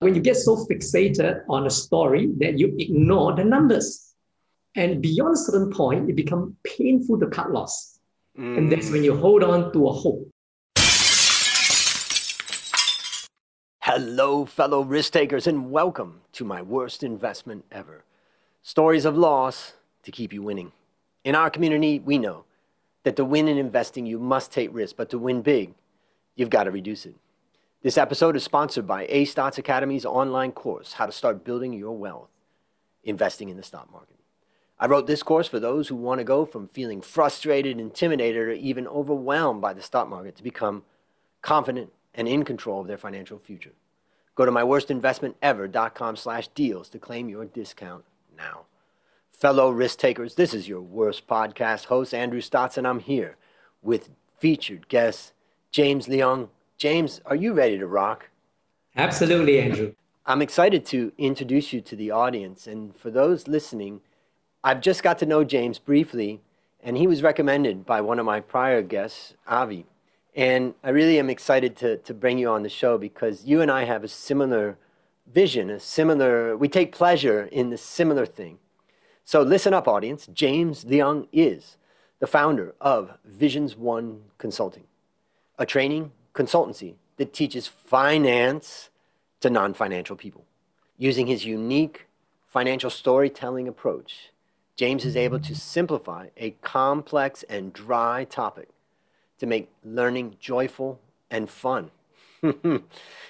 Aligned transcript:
when 0.00 0.14
you 0.14 0.20
get 0.20 0.36
so 0.36 0.64
fixated 0.66 1.42
on 1.48 1.66
a 1.66 1.70
story 1.70 2.30
that 2.38 2.58
you 2.58 2.74
ignore 2.78 3.34
the 3.34 3.44
numbers. 3.44 4.14
And 4.76 5.02
beyond 5.02 5.34
a 5.34 5.36
certain 5.36 5.72
point, 5.72 6.08
it 6.08 6.14
becomes 6.14 6.54
painful 6.62 7.18
to 7.18 7.26
cut 7.26 7.50
loss. 7.50 7.98
Mm. 8.38 8.58
And 8.58 8.72
that's 8.72 8.90
when 8.90 9.02
you 9.02 9.16
hold 9.16 9.42
on 9.42 9.72
to 9.72 9.88
a 9.88 9.92
hope. 9.92 10.30
Hello, 13.82 14.44
fellow 14.44 14.82
risk 14.82 15.14
takers, 15.14 15.48
and 15.48 15.72
welcome 15.72 16.20
to 16.32 16.44
my 16.44 16.62
worst 16.62 17.02
investment 17.02 17.64
ever. 17.72 18.04
Stories 18.62 19.04
of 19.04 19.16
loss 19.16 19.72
to 20.04 20.12
keep 20.12 20.32
you 20.32 20.42
winning. 20.42 20.70
In 21.24 21.34
our 21.34 21.50
community, 21.50 21.98
we 21.98 22.18
know 22.18 22.44
that 23.02 23.16
to 23.16 23.24
win 23.24 23.48
in 23.48 23.58
investing, 23.58 24.06
you 24.06 24.20
must 24.20 24.52
take 24.52 24.72
risk, 24.72 24.96
but 24.96 25.10
to 25.10 25.18
win 25.18 25.42
big, 25.42 25.74
you've 26.36 26.50
got 26.50 26.64
to 26.64 26.70
reduce 26.70 27.06
it. 27.06 27.16
This 27.80 27.96
episode 27.96 28.34
is 28.34 28.42
sponsored 28.42 28.88
by 28.88 29.06
A 29.08 29.24
Stotz 29.24 29.56
Academy's 29.56 30.04
online 30.04 30.50
course, 30.50 30.94
How 30.94 31.06
to 31.06 31.12
Start 31.12 31.44
Building 31.44 31.72
Your 31.72 31.96
Wealth, 31.96 32.28
Investing 33.04 33.50
in 33.50 33.56
the 33.56 33.62
Stock 33.62 33.88
Market. 33.92 34.16
I 34.80 34.86
wrote 34.86 35.06
this 35.06 35.22
course 35.22 35.46
for 35.46 35.60
those 35.60 35.86
who 35.86 35.94
want 35.94 36.18
to 36.18 36.24
go 36.24 36.44
from 36.44 36.66
feeling 36.66 37.00
frustrated, 37.00 37.78
intimidated, 37.78 38.48
or 38.48 38.50
even 38.50 38.88
overwhelmed 38.88 39.60
by 39.60 39.74
the 39.74 39.80
stock 39.80 40.08
market 40.08 40.34
to 40.34 40.42
become 40.42 40.82
confident 41.40 41.92
and 42.14 42.26
in 42.26 42.44
control 42.44 42.80
of 42.80 42.88
their 42.88 42.98
financial 42.98 43.38
future. 43.38 43.74
Go 44.34 44.44
to 44.44 44.50
myworstinvestmentever.com 44.50 46.16
slash 46.16 46.48
deals 46.48 46.88
to 46.88 46.98
claim 46.98 47.28
your 47.28 47.44
discount 47.44 48.04
now. 48.36 48.62
Fellow 49.30 49.70
risk 49.70 50.00
takers, 50.00 50.34
this 50.34 50.52
is 50.52 50.66
your 50.66 50.80
worst 50.80 51.28
podcast 51.28 51.84
host, 51.84 52.12
Andrew 52.12 52.40
Stotz, 52.40 52.76
and 52.76 52.88
I'm 52.88 52.98
here 52.98 53.36
with 53.82 54.10
featured 54.36 54.88
guest 54.88 55.32
James 55.70 56.08
Leong 56.08 56.48
James, 56.78 57.20
are 57.26 57.34
you 57.34 57.54
ready 57.54 57.76
to 57.76 57.88
rock? 57.88 58.30
Absolutely, 58.96 59.60
Andrew. 59.60 59.94
I'm 60.24 60.40
excited 60.40 60.86
to 60.86 61.12
introduce 61.18 61.72
you 61.72 61.80
to 61.80 61.96
the 61.96 62.12
audience. 62.12 62.68
And 62.68 62.94
for 62.94 63.10
those 63.10 63.48
listening, 63.48 64.00
I've 64.62 64.80
just 64.80 65.02
got 65.02 65.18
to 65.18 65.26
know 65.26 65.42
James 65.42 65.80
briefly, 65.80 66.40
and 66.80 66.96
he 66.96 67.08
was 67.08 67.20
recommended 67.20 67.84
by 67.84 68.00
one 68.00 68.20
of 68.20 68.26
my 68.26 68.38
prior 68.38 68.80
guests, 68.82 69.34
Avi. 69.48 69.86
And 70.36 70.74
I 70.84 70.90
really 70.90 71.18
am 71.18 71.28
excited 71.28 71.74
to, 71.78 71.96
to 71.96 72.14
bring 72.14 72.38
you 72.38 72.48
on 72.48 72.62
the 72.62 72.68
show 72.68 72.96
because 72.96 73.44
you 73.44 73.60
and 73.60 73.72
I 73.72 73.82
have 73.82 74.04
a 74.04 74.08
similar 74.08 74.78
vision, 75.26 75.70
a 75.70 75.80
similar, 75.80 76.56
we 76.56 76.68
take 76.68 76.92
pleasure 76.92 77.46
in 77.50 77.70
the 77.70 77.78
similar 77.78 78.24
thing. 78.24 78.58
So 79.24 79.42
listen 79.42 79.74
up, 79.74 79.88
audience. 79.88 80.28
James 80.32 80.84
Leong 80.84 81.26
is 81.32 81.76
the 82.20 82.28
founder 82.28 82.76
of 82.80 83.18
Visions 83.24 83.76
One 83.76 84.22
Consulting, 84.38 84.84
a 85.58 85.66
training 85.66 86.12
consultancy 86.38 86.94
that 87.16 87.32
teaches 87.32 87.66
finance 87.66 88.90
to 89.40 89.50
non 89.50 89.74
financial 89.74 90.16
people. 90.16 90.44
Using 90.96 91.26
his 91.26 91.44
unique 91.44 92.06
financial 92.46 92.90
storytelling 92.90 93.66
approach, 93.66 94.30
James 94.76 95.04
is 95.04 95.16
able 95.16 95.40
to 95.40 95.54
simplify 95.54 96.28
a 96.36 96.52
complex 96.62 97.42
and 97.48 97.72
dry 97.72 98.24
topic 98.24 98.68
to 99.38 99.46
make 99.46 99.68
learning 99.84 100.36
joyful 100.40 101.00
and 101.30 101.50
fun. 101.50 101.90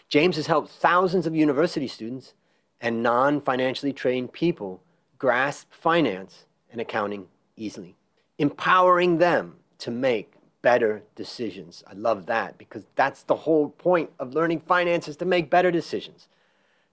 James 0.09 0.37
has 0.37 0.47
helped 0.47 0.71
thousands 0.71 1.27
of 1.27 1.35
university 1.35 1.89
students 1.89 2.35
and 2.81 3.03
non 3.03 3.41
financially 3.41 3.93
trained 3.93 4.33
people 4.33 4.83
grasp 5.17 5.73
finance 5.73 6.45
and 6.71 6.81
accounting 6.81 7.27
easily, 7.57 7.97
empowering 8.39 9.17
them 9.19 9.57
to 9.79 9.91
make 9.91 10.38
better 10.63 11.03
decisions. 11.15 11.85
I 11.87 11.95
love 11.95 12.27
that 12.27 12.59
because 12.59 12.85
that's 12.95 13.23
the 13.23 13.37
whole 13.37 13.71
point 13.71 14.11
of 14.19 14.35
learning 14.35 14.61
finances 14.61 15.17
to 15.19 15.25
make 15.25 15.51
better 15.51 15.71
decisions. 15.71 16.29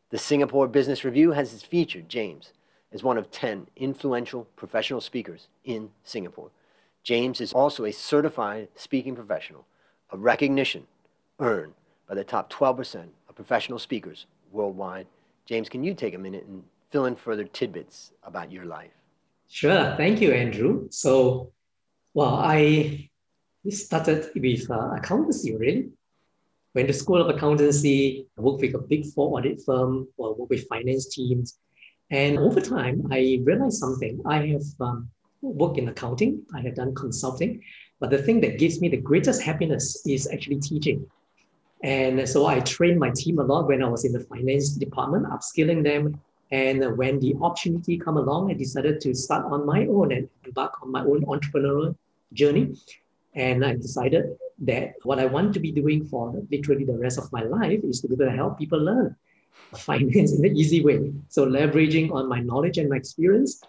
The 0.10 0.18
Singapore 0.18 0.68
Business 0.68 1.04
Review 1.04 1.32
has 1.32 1.64
featured 1.64 2.10
James 2.10 2.54
as 2.92 3.04
one 3.04 3.18
of 3.18 3.32
10 3.32 3.68
influential 3.76 4.48
professional 4.56 5.02
speakers 5.02 5.48
in 5.64 5.90
Singapore. 6.04 6.52
James 7.04 7.42
is 7.42 7.54
also 7.54 7.86
a 7.86 7.92
certified 7.92 8.70
speaking 8.76 9.16
professional, 9.16 9.66
a 10.12 10.18
recognition 10.18 10.88
earned 11.40 11.74
by 12.08 12.16
the 12.16 12.24
top 12.24 12.52
12% 12.52 13.08
of 13.28 13.36
professional 13.36 13.80
speakers 13.80 14.26
worldwide. 14.52 15.08
James, 15.46 15.70
can 15.70 15.84
you 15.84 15.94
take 15.94 16.14
a 16.14 16.20
minute 16.20 16.46
and 16.46 16.64
fill 16.90 17.06
in 17.06 17.16
further 17.16 17.44
tidbits 17.44 18.12
about 18.24 18.52
your 18.52 18.66
life? 18.66 18.92
Sure. 19.50 19.96
Thank 19.98 20.22
you, 20.22 20.32
Andrew. 20.32 20.88
So, 20.92 21.52
well, 22.14 22.36
I 22.36 23.10
we 23.66 23.72
started 23.72 24.30
with 24.36 24.70
uh, 24.70 24.92
accountancy, 24.92 25.56
really. 25.56 25.90
Went 26.76 26.88
to 26.88 26.94
School 26.94 27.20
of 27.20 27.36
Accountancy, 27.36 28.28
worked 28.38 28.62
with 28.62 28.76
a 28.76 28.80
big 28.80 29.08
four 29.08 29.38
audit 29.38 29.62
firm, 29.66 30.08
or 30.18 30.36
worked 30.36 30.52
with 30.52 30.68
finance 30.68 31.08
teams. 31.08 31.58
And 32.12 32.38
over 32.38 32.62
time, 32.62 33.08
I 33.12 33.40
realized 33.44 33.78
something. 33.78 34.22
I 34.26 34.46
have 34.48 34.66
um, 34.80 35.10
worked 35.42 35.80
in 35.80 35.90
accounting, 35.90 36.44
I 36.54 36.62
have 36.62 36.76
done 36.76 36.94
consulting, 36.94 37.64
but 38.00 38.12
the 38.12 38.22
thing 38.22 38.40
that 38.42 38.60
gives 38.60 38.82
me 38.82 38.90
the 38.90 38.98
greatest 38.98 39.42
happiness 39.42 40.06
is 40.06 40.28
actually 40.32 40.60
teaching. 40.60 41.06
And 41.84 42.28
so 42.30 42.46
I 42.46 42.60
trained 42.60 43.00
my 43.00 43.12
team 43.16 43.40
a 43.40 43.44
lot 43.44 43.68
when 43.68 43.84
I 43.84 43.88
was 43.88 44.06
in 44.06 44.14
the 44.14 44.20
finance 44.20 44.70
department, 44.70 45.26
upskilling 45.28 45.84
them. 45.84 46.20
And 46.52 46.98
when 46.98 47.20
the 47.20 47.36
opportunity 47.42 47.98
come 47.98 48.18
along, 48.18 48.52
I 48.52 48.54
decided 48.54 49.02
to 49.02 49.16
start 49.16 49.46
on 49.46 49.66
my 49.66 49.88
own 49.88 50.12
and 50.12 50.30
embark 50.46 50.82
on 50.84 50.92
my 50.92 51.02
own 51.02 51.26
entrepreneurial 51.26 51.96
journey. 52.34 52.76
And 53.36 53.66
I 53.66 53.76
decided 53.76 54.38
that 54.60 54.94
what 55.04 55.20
I 55.20 55.26
want 55.26 55.54
to 55.54 55.60
be 55.60 55.72
doing 55.72 56.06
for 56.06 56.34
literally 56.50 56.86
the 56.86 56.98
rest 56.98 57.18
of 57.18 57.32
my 57.32 57.44
life 57.44 57.82
is 57.84 58.02
to 58.02 58.08
be 58.08 58.14
able 58.16 58.26
to 58.26 58.32
help 58.32 58.58
people 58.58 58.80
learn 58.80 59.16
finance 59.78 60.32
in 60.34 60.46
an 60.46 60.56
easy 60.56 60.82
way. 60.82 61.14
So 61.28 61.46
leveraging 61.46 62.12
on 62.12 62.30
my 62.30 62.40
knowledge 62.40 62.78
and 62.78 62.90
my 62.90 62.96
experience, 62.96 63.62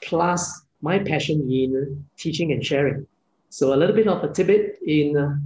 plus 0.00 0.62
my 0.80 0.98
passion 0.98 1.40
in 1.50 2.04
teaching 2.16 2.52
and 2.52 2.64
sharing. 2.64 3.06
So 3.50 3.72
a 3.72 3.76
little 3.76 3.94
bit 3.94 4.08
of 4.08 4.24
a 4.24 4.32
tidbit 4.32 4.78
in 4.84 5.16
uh, 5.16 5.36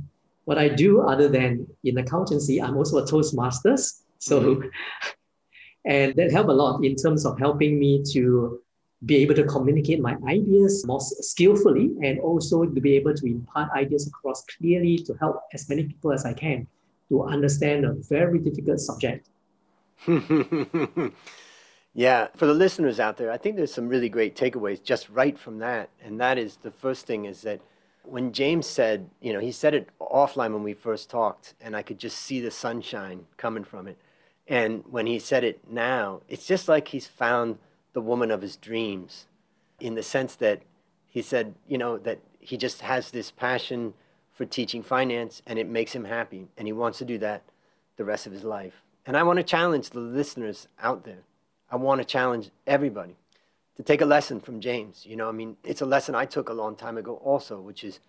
what 0.44 0.58
I 0.58 0.68
do 0.68 1.02
other 1.02 1.28
than 1.28 1.66
in 1.84 1.98
accountancy, 1.98 2.62
I'm 2.62 2.76
also 2.76 2.98
a 2.98 3.02
Toastmasters. 3.02 4.02
So, 4.18 4.40
mm-hmm. 4.40 4.68
and 5.84 6.14
that 6.14 6.32
helped 6.32 6.48
a 6.48 6.54
lot 6.54 6.82
in 6.82 6.96
terms 6.96 7.26
of 7.26 7.38
helping 7.38 7.78
me 7.78 8.02
to 8.12 8.60
be 9.04 9.16
able 9.16 9.34
to 9.34 9.44
communicate 9.44 10.00
my 10.00 10.16
ideas 10.26 10.84
more 10.86 11.00
skillfully 11.00 11.90
and 12.02 12.18
also 12.20 12.64
to 12.64 12.80
be 12.80 12.96
able 12.96 13.14
to 13.14 13.26
impart 13.26 13.70
ideas 13.72 14.06
across 14.06 14.44
clearly 14.44 14.96
to 14.96 15.14
help 15.20 15.42
as 15.52 15.68
many 15.68 15.84
people 15.84 16.12
as 16.12 16.24
I 16.24 16.32
can 16.32 16.66
to 17.10 17.24
understand 17.24 17.84
a 17.84 17.94
very 18.08 18.38
difficult 18.38 18.80
subject. 18.80 19.28
yeah, 21.94 22.28
for 22.34 22.46
the 22.46 22.54
listeners 22.54 22.98
out 22.98 23.18
there, 23.18 23.30
I 23.30 23.36
think 23.36 23.56
there's 23.56 23.72
some 23.72 23.88
really 23.88 24.08
great 24.08 24.34
takeaways 24.34 24.82
just 24.82 25.08
right 25.10 25.38
from 25.38 25.58
that. 25.58 25.90
And 26.02 26.18
that 26.20 26.38
is 26.38 26.56
the 26.56 26.70
first 26.70 27.06
thing 27.06 27.26
is 27.26 27.42
that 27.42 27.60
when 28.02 28.32
James 28.32 28.66
said, 28.66 29.10
you 29.20 29.32
know, 29.32 29.40
he 29.40 29.52
said 29.52 29.74
it 29.74 29.88
offline 30.00 30.52
when 30.52 30.62
we 30.62 30.74
first 30.74 31.10
talked, 31.10 31.54
and 31.60 31.76
I 31.76 31.82
could 31.82 31.98
just 31.98 32.18
see 32.18 32.40
the 32.40 32.50
sunshine 32.50 33.26
coming 33.36 33.64
from 33.64 33.88
it. 33.88 33.98
And 34.48 34.84
when 34.88 35.06
he 35.06 35.18
said 35.18 35.42
it 35.42 35.60
now, 35.68 36.20
it's 36.28 36.46
just 36.46 36.68
like 36.68 36.88
he's 36.88 37.06
found 37.06 37.58
the 37.96 38.02
woman 38.02 38.30
of 38.30 38.42
his 38.42 38.58
dreams 38.58 39.24
in 39.80 39.94
the 39.94 40.02
sense 40.02 40.36
that 40.36 40.60
he 41.06 41.22
said, 41.22 41.54
you 41.66 41.78
know, 41.78 41.96
that 41.96 42.18
he 42.38 42.58
just 42.58 42.82
has 42.82 43.10
this 43.10 43.30
passion 43.30 43.94
for 44.30 44.44
teaching 44.44 44.82
finance 44.82 45.40
and 45.46 45.58
it 45.58 45.66
makes 45.66 45.94
him 45.94 46.04
happy 46.04 46.46
and 46.58 46.68
he 46.68 46.74
wants 46.74 46.98
to 46.98 47.06
do 47.06 47.16
that 47.16 47.42
the 47.96 48.04
rest 48.04 48.26
of 48.26 48.34
his 48.34 48.44
life. 48.44 48.82
And 49.06 49.16
I 49.16 49.22
want 49.22 49.38
to 49.38 49.42
challenge 49.42 49.88
the 49.88 50.00
listeners 50.00 50.68
out 50.78 51.04
there. 51.04 51.22
I 51.70 51.76
want 51.76 52.02
to 52.02 52.04
challenge 52.04 52.50
everybody 52.66 53.16
to 53.76 53.82
take 53.82 54.02
a 54.02 54.04
lesson 54.04 54.40
from 54.40 54.60
James. 54.60 55.06
You 55.06 55.16
know, 55.16 55.30
I 55.30 55.32
mean, 55.32 55.56
it's 55.64 55.80
a 55.80 55.86
lesson 55.86 56.14
I 56.14 56.26
took 56.26 56.50
a 56.50 56.52
long 56.52 56.76
time 56.76 56.98
ago 56.98 57.14
also, 57.24 57.62
which 57.62 57.82
is 57.82 58.00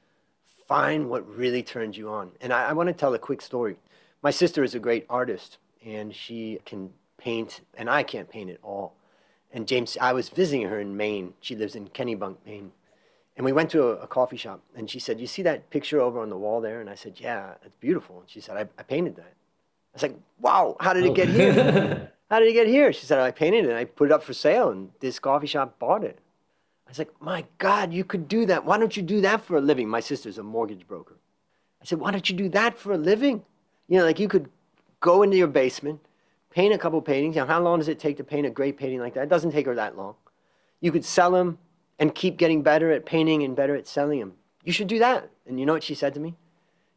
find 0.67 1.09
what 1.09 1.25
really 1.33 1.63
turns 1.63 1.95
you 1.95 2.09
on. 2.09 2.31
And 2.41 2.51
I, 2.51 2.71
I 2.71 2.73
want 2.73 2.87
to 2.87 2.93
tell 2.93 3.13
a 3.13 3.19
quick 3.19 3.41
story. 3.41 3.77
My 4.21 4.31
sister 4.31 4.65
is 4.65 4.75
a 4.75 4.79
great 4.79 5.05
artist 5.09 5.59
and 5.85 6.13
she 6.13 6.59
can 6.65 6.91
paint, 7.17 7.61
and 7.73 7.89
I 7.89 8.03
can't 8.03 8.29
paint 8.29 8.49
at 8.49 8.59
all. 8.61 8.96
And 9.57 9.67
James, 9.67 9.97
I 9.99 10.13
was 10.13 10.29
visiting 10.29 10.67
her 10.67 10.79
in 10.79 10.95
Maine. 10.95 11.33
She 11.41 11.55
lives 11.55 11.75
in 11.75 11.87
Kennebunk, 11.87 12.37
Maine. 12.45 12.73
And 13.35 13.43
we 13.43 13.51
went 13.51 13.71
to 13.71 13.87
a, 13.87 13.93
a, 14.03 14.07
coffee 14.07 14.37
shop, 14.37 14.61
and 14.75 14.87
she 14.87 14.99
said, 14.99 15.19
"You 15.19 15.25
see 15.25 15.41
that 15.41 15.71
picture 15.71 15.99
over 15.99 16.19
on 16.19 16.29
the 16.29 16.37
wall 16.37 16.61
there?" 16.61 16.79
And 16.79 16.87
I 16.87 16.93
said, 16.93 17.19
"Yeah, 17.19 17.55
it's 17.65 17.75
beautiful." 17.79 18.19
And 18.19 18.29
she 18.29 18.39
said, 18.39 18.55
"I, 18.55 18.69
I 18.79 18.83
painted 18.83 19.15
that." 19.15 19.33
I 19.33 19.93
was 19.93 20.03
like, 20.03 20.15
"Wow, 20.39 20.77
how 20.79 20.93
did 20.93 21.05
it 21.05 21.15
get 21.15 21.27
here? 21.29 21.55
Oh. 21.57 22.07
how 22.29 22.39
did 22.39 22.49
it 22.49 22.53
get 22.53 22.67
here?" 22.67 22.93
She 22.93 23.07
said, 23.07 23.17
"I 23.17 23.31
painted 23.31 23.65
it. 23.65 23.69
and 23.69 23.77
I 23.79 23.85
put 23.85 24.09
it 24.09 24.11
up 24.11 24.21
for 24.21 24.33
sale, 24.33 24.69
and 24.69 24.91
this 24.99 25.17
coffee 25.17 25.47
shop 25.47 25.79
bought 25.79 26.03
it." 26.03 26.19
I 26.85 26.91
was 26.91 26.99
like, 26.99 27.19
"My 27.19 27.43
God, 27.57 27.91
you 27.91 28.03
could 28.03 28.27
do 28.27 28.45
that. 28.45 28.63
Why 28.63 28.77
don't 28.77 28.95
you 28.95 29.01
do 29.01 29.21
that 29.21 29.41
for 29.41 29.57
a 29.57 29.61
living?" 29.61 29.89
My 29.89 30.01
sister's 30.01 30.37
a 30.37 30.43
mortgage 30.43 30.87
broker. 30.87 31.15
I 31.81 31.85
said, 31.85 31.99
"Why 31.99 32.11
don't 32.11 32.29
you 32.29 32.35
do 32.35 32.49
that 32.49 32.77
for 32.77 32.93
a 32.93 32.97
living? 32.97 33.43
You 33.87 33.97
know, 33.97 34.05
like 34.05 34.19
you 34.19 34.27
could 34.27 34.51
go 34.99 35.23
into 35.23 35.37
your 35.37 35.47
basement, 35.47 36.06
paint 36.57 36.73
a 36.73 36.77
couple 36.79 36.99
paintings. 37.03 37.35
Now, 37.35 37.45
how 37.45 37.61
long 37.61 37.77
does 37.77 37.87
it 37.87 37.99
take 37.99 38.17
to 38.17 38.23
paint 38.23 38.47
a 38.47 38.49
great 38.49 38.77
painting 38.77 38.99
like 38.99 39.13
that? 39.13 39.21
It 39.25 39.29
doesn't 39.29 39.51
take 39.51 39.67
her 39.67 39.75
that 39.75 39.95
long. 39.95 40.15
You 40.81 40.91
could 40.91 41.05
sell 41.05 41.29
them 41.29 41.59
and 41.99 42.15
keep 42.15 42.35
getting 42.35 42.63
better 42.63 42.91
at 42.91 43.05
painting 43.05 43.43
and 43.43 43.55
better 43.55 43.75
at 43.75 43.85
selling 43.85 44.19
them. 44.19 44.33
You 44.63 44.73
should 44.73 44.87
do 44.87 44.97
that. 44.97 45.29
And 45.45 45.59
you 45.59 45.67
know 45.67 45.73
what 45.73 45.83
she 45.83 45.93
said 45.93 46.15
to 46.15 46.19
me? 46.19 46.35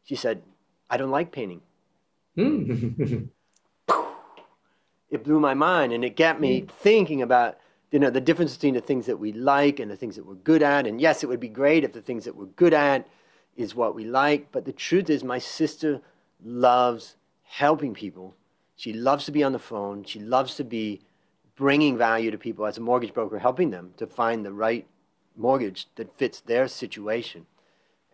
She 0.02 0.16
said, 0.16 0.40
I 0.88 0.96
don't 0.96 1.10
like 1.10 1.30
painting. 1.30 1.60
it 2.36 3.28
blew 5.24 5.40
my 5.40 5.52
mind 5.52 5.92
and 5.92 6.06
it 6.06 6.16
got 6.16 6.40
me 6.40 6.62
Mm. 6.62 6.70
thinking 6.70 7.20
about 7.20 7.58
you 7.90 7.98
know 7.98 8.08
the 8.08 8.20
difference 8.20 8.54
between 8.54 8.74
the 8.74 8.80
things 8.80 9.04
that 9.06 9.18
we 9.18 9.32
like 9.32 9.78
and 9.78 9.90
the 9.90 9.96
things 9.96 10.16
that 10.16 10.24
we're 10.24 10.34
good 10.36 10.62
at 10.62 10.86
and 10.86 11.00
yes 11.00 11.22
it 11.22 11.28
would 11.28 11.40
be 11.40 11.48
great 11.48 11.82
if 11.84 11.92
the 11.92 12.00
things 12.00 12.24
that 12.24 12.36
we're 12.36 12.46
good 12.46 12.72
at 12.72 13.06
is 13.56 13.74
what 13.74 13.96
we 13.96 14.04
like 14.04 14.52
but 14.52 14.64
the 14.64 14.72
truth 14.72 15.10
is 15.10 15.24
my 15.24 15.38
sister 15.38 16.00
loves 16.42 17.16
helping 17.42 17.92
people 17.92 18.36
she 18.80 18.94
loves 18.94 19.26
to 19.26 19.30
be 19.30 19.44
on 19.44 19.52
the 19.52 19.58
phone. 19.58 20.04
She 20.04 20.18
loves 20.18 20.54
to 20.54 20.64
be 20.64 21.02
bringing 21.54 21.98
value 21.98 22.30
to 22.30 22.38
people 22.38 22.64
as 22.64 22.78
a 22.78 22.80
mortgage 22.80 23.12
broker 23.12 23.38
helping 23.38 23.68
them 23.68 23.92
to 23.98 24.06
find 24.06 24.42
the 24.42 24.54
right 24.54 24.86
mortgage 25.36 25.86
that 25.96 26.16
fits 26.16 26.40
their 26.40 26.66
situation. 26.66 27.44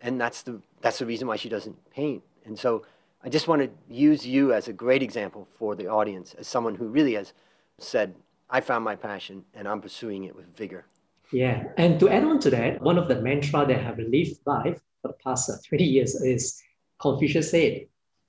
And 0.02 0.20
that's 0.20 0.42
the 0.42 0.60
that's 0.80 0.98
the 0.98 1.06
reason 1.06 1.28
why 1.28 1.36
she 1.36 1.48
doesn't 1.48 1.78
paint. 1.90 2.24
And 2.44 2.58
so 2.58 2.84
i 3.24 3.28
just 3.28 3.46
want 3.46 3.62
to 3.62 3.70
use 3.88 4.26
you 4.26 4.52
as 4.52 4.66
a 4.66 4.72
great 4.72 5.02
example 5.04 5.46
for 5.58 5.76
the 5.76 5.86
audience 5.86 6.34
as 6.34 6.46
someone 6.48 6.74
who 6.74 6.86
really 6.96 7.14
has 7.14 7.32
said 7.78 8.14
i 8.50 8.60
found 8.60 8.84
my 8.84 8.94
passion 8.94 9.44
and 9.54 9.66
i'm 9.66 9.80
pursuing 9.80 10.24
it 10.24 10.34
with 10.34 10.48
vigor. 10.56 10.84
Yeah, 11.32 11.64
and 11.76 11.98
to 12.00 12.08
add 12.08 12.24
on 12.24 12.38
to 12.40 12.50
that, 12.50 12.82
one 12.82 12.98
of 12.98 13.06
the 13.06 13.22
mantra 13.22 13.64
that 13.66 13.78
I 13.78 13.82
have 13.82 13.98
lived 13.98 14.44
by 14.44 14.64
for 15.00 15.08
the 15.12 15.18
past 15.24 15.48
uh, 15.48 15.54
20 15.68 15.84
years 15.84 16.14
is 16.16 16.60
Confucius 17.00 17.50
said, 17.52 17.86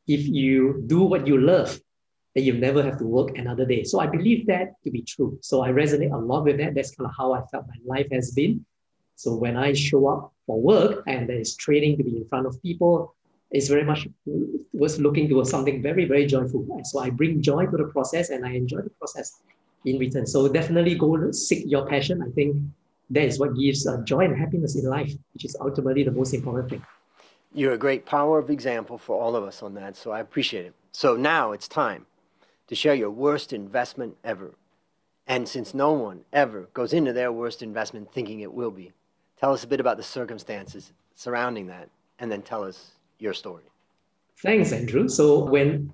if 0.08 0.26
you 0.26 0.84
do 0.88 1.02
what 1.02 1.28
you 1.28 1.38
love, 1.40 1.80
then 2.38 2.46
you 2.46 2.54
never 2.54 2.84
have 2.84 3.00
to 3.00 3.04
work 3.04 3.36
another 3.38 3.66
day. 3.66 3.84
So 3.84 4.00
I 4.00 4.06
believe 4.06 4.46
that 4.46 4.74
to 4.84 4.92
be 4.92 5.02
true. 5.02 5.40
So 5.42 5.64
I 5.64 5.70
resonate 5.70 6.14
a 6.14 6.18
lot 6.18 6.44
with 6.44 6.58
that. 6.60 6.76
That's 6.76 6.92
kind 6.96 7.10
of 7.10 7.16
how 7.18 7.34
I 7.34 7.42
felt 7.48 7.66
my 7.68 7.96
life 7.96 8.08
has 8.12 8.30
been. 8.32 8.64
So 9.16 9.34
when 9.34 9.58
I 9.58 9.74
show 9.74 10.08
up 10.08 10.32
for 10.46 10.62
work 10.62 11.04
and 11.08 11.28
there 11.28 11.40
is 11.40 11.56
training 11.56 11.98
to 11.98 12.04
be 12.04 12.16
in 12.16 12.28
front 12.28 12.46
of 12.46 12.62
people, 12.62 13.16
it's 13.50 13.68
very 13.68 13.84
much 13.84 14.08
was 14.72 15.00
looking 15.00 15.28
towards 15.28 15.50
something 15.50 15.82
very, 15.82 16.06
very 16.06 16.28
joyful. 16.28 16.64
And 16.70 16.86
so 16.86 17.00
I 17.00 17.10
bring 17.10 17.42
joy 17.42 17.66
to 17.66 17.76
the 17.76 17.86
process 17.86 18.30
and 18.30 18.46
I 18.46 18.52
enjoy 18.52 18.82
the 18.82 18.92
process 18.92 19.42
in 19.86 19.98
return. 19.98 20.28
So 20.28 20.48
definitely 20.48 20.94
go 20.94 21.32
seek 21.32 21.64
your 21.66 21.88
passion. 21.88 22.22
I 22.22 22.30
think 22.36 22.58
that 23.10 23.24
is 23.24 23.40
what 23.40 23.56
gives 23.56 23.88
uh, 23.88 23.98
joy 24.04 24.26
and 24.26 24.38
happiness 24.38 24.76
in 24.76 24.86
life, 24.86 25.12
which 25.34 25.46
is 25.46 25.58
ultimately 25.60 26.04
the 26.04 26.12
most 26.12 26.36
important 26.36 26.70
thing. 26.70 26.84
you're 27.54 27.74
a 27.74 27.78
great 27.78 28.06
power 28.06 28.38
of 28.38 28.52
example 28.52 28.98
for 29.00 29.20
all 29.20 29.36
of 29.36 29.44
us 29.44 29.64
on 29.64 29.74
that 29.74 29.96
so 29.96 30.12
i 30.12 30.20
appreciate 30.20 30.66
it 30.66 30.74
so 30.92 31.16
now 31.16 31.54
it's 31.54 31.68
time 31.68 32.06
to 32.68 32.76
share 32.76 32.96
your 32.96 33.12
worst 33.12 33.54
investment 33.54 34.18
ever 34.24 34.56
and 35.28 35.48
since 35.48 35.74
no 35.74 35.92
one 35.92 36.22
ever 36.32 36.70
goes 36.74 36.94
into 36.94 37.14
their 37.14 37.32
worst 37.32 37.62
investment 37.62 38.12
thinking 38.12 38.40
it 38.40 38.54
will 38.54 38.72
be 38.72 38.92
tell 39.40 39.54
us 39.54 39.64
a 39.64 39.68
bit 39.68 39.80
about 39.80 39.98
the 39.98 40.04
circumstances 40.04 40.94
surrounding 41.16 41.68
that 41.68 41.90
and 42.20 42.32
then 42.32 42.42
tell 42.42 42.64
us 42.64 42.92
your 43.20 43.34
story 43.34 43.64
Thanks, 44.44 44.72
Andrew. 44.72 45.10
So 45.10 45.46
when 45.46 45.92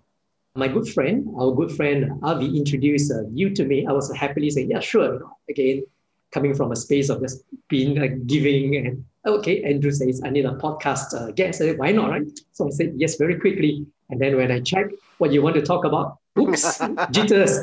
my 0.56 0.68
good 0.68 0.88
friend, 0.88 1.26
our 1.40 1.54
good 1.54 1.72
friend 1.72 2.20
Avi 2.24 2.58
introduced 2.58 3.10
uh, 3.12 3.24
you 3.32 3.50
to 3.52 3.64
me, 3.64 3.88
I 3.88 3.94
was 3.94 4.14
happily 4.14 4.50
saying, 4.50 4.70
yeah, 4.70 4.82
sure. 4.82 5.14
You 5.14 5.20
know, 5.20 5.38
again, 5.50 5.84
coming 6.32 6.54
from 6.54 6.72
a 6.74 6.76
space 6.76 7.10
of 7.10 7.22
just 7.22 7.44
being 7.70 7.96
like 7.96 8.28
giving 8.28 8.76
and 8.76 9.06
okay, 9.26 9.64
Andrew 9.64 9.92
says, 9.92 10.22
I 10.26 10.30
need 10.30 10.46
a 10.46 10.56
podcast 10.56 11.14
uh, 11.14 11.32
guest. 11.32 11.62
Why 11.78 11.94
not, 11.94 12.10
right? 12.10 12.28
So 12.52 12.68
I 12.68 12.72
said, 12.72 12.94
yes, 12.98 13.16
very 13.16 13.40
quickly. 13.40 13.86
And 14.10 14.20
then 14.20 14.36
when 14.36 14.52
I 14.52 14.60
checked 14.60 14.94
what 15.20 15.32
you 15.32 15.42
want 15.42 15.56
to 15.56 15.62
talk 15.62 15.86
about, 15.86 16.18
oops, 16.38 16.82
jitters. 17.12 17.60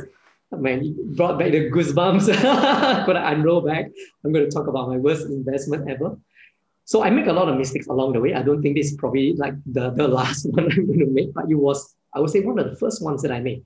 Man, 0.52 0.82
you 0.82 1.12
brought 1.16 1.38
back 1.38 1.52
the 1.52 1.70
goosebumps. 1.70 2.26
Gotta 3.06 3.28
unroll 3.28 3.60
back. 3.60 3.86
I'm 4.24 4.32
going 4.32 4.44
to 4.44 4.50
talk 4.50 4.66
about 4.66 4.88
my 4.88 4.96
worst 4.96 5.26
investment 5.26 5.88
ever. 5.88 6.16
So 6.84 7.04
I 7.04 7.10
make 7.10 7.26
a 7.26 7.32
lot 7.32 7.48
of 7.48 7.56
mistakes 7.56 7.86
along 7.86 8.14
the 8.14 8.20
way. 8.20 8.34
I 8.34 8.42
don't 8.42 8.60
think 8.62 8.76
this 8.76 8.90
is 8.90 8.96
probably 8.96 9.34
like 9.34 9.54
the, 9.64 9.90
the 9.90 10.08
last 10.18 10.44
one 10.50 10.64
I'm 10.72 10.86
going 10.86 10.98
to 10.98 11.06
make, 11.06 11.32
but 11.32 11.48
it 11.48 11.54
was, 11.54 11.94
I 12.12 12.18
would 12.18 12.30
say, 12.30 12.40
one 12.40 12.58
of 12.58 12.68
the 12.68 12.76
first 12.76 13.00
ones 13.00 13.22
that 13.22 13.30
I 13.30 13.38
made, 13.38 13.64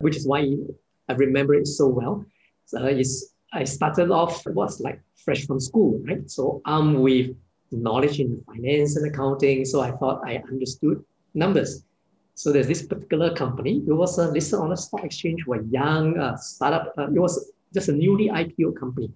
which 0.00 0.16
is 0.16 0.26
why 0.26 0.54
I 1.08 1.14
remember 1.14 1.54
it 1.54 1.66
so 1.66 1.86
well. 1.86 2.26
So 2.66 2.84
it's, 2.84 3.32
I 3.54 3.64
started 3.64 4.10
off, 4.10 4.46
was 4.48 4.80
like 4.80 5.00
fresh 5.16 5.46
from 5.46 5.60
school, 5.60 5.98
right? 6.06 6.30
So 6.30 6.60
I'm 6.66 7.00
with 7.00 7.34
knowledge 7.70 8.20
in 8.20 8.42
finance 8.46 8.96
and 8.96 9.06
accounting. 9.06 9.64
So 9.64 9.80
I 9.80 9.92
thought 9.92 10.20
I 10.26 10.42
understood 10.52 11.02
numbers. 11.32 11.84
So 12.38 12.52
there's 12.52 12.68
this 12.68 12.82
particular 12.86 13.34
company. 13.34 13.82
It 13.84 13.92
was 13.92 14.16
uh, 14.16 14.28
listed 14.28 14.60
on 14.60 14.70
a 14.70 14.76
stock 14.76 15.02
exchange. 15.02 15.44
Were 15.44 15.62
young 15.62 16.16
uh, 16.16 16.36
startup. 16.36 16.94
Uh, 16.96 17.08
it 17.16 17.18
was 17.18 17.50
just 17.74 17.88
a 17.88 17.92
newly 17.92 18.28
IPO 18.28 18.78
company. 18.78 19.10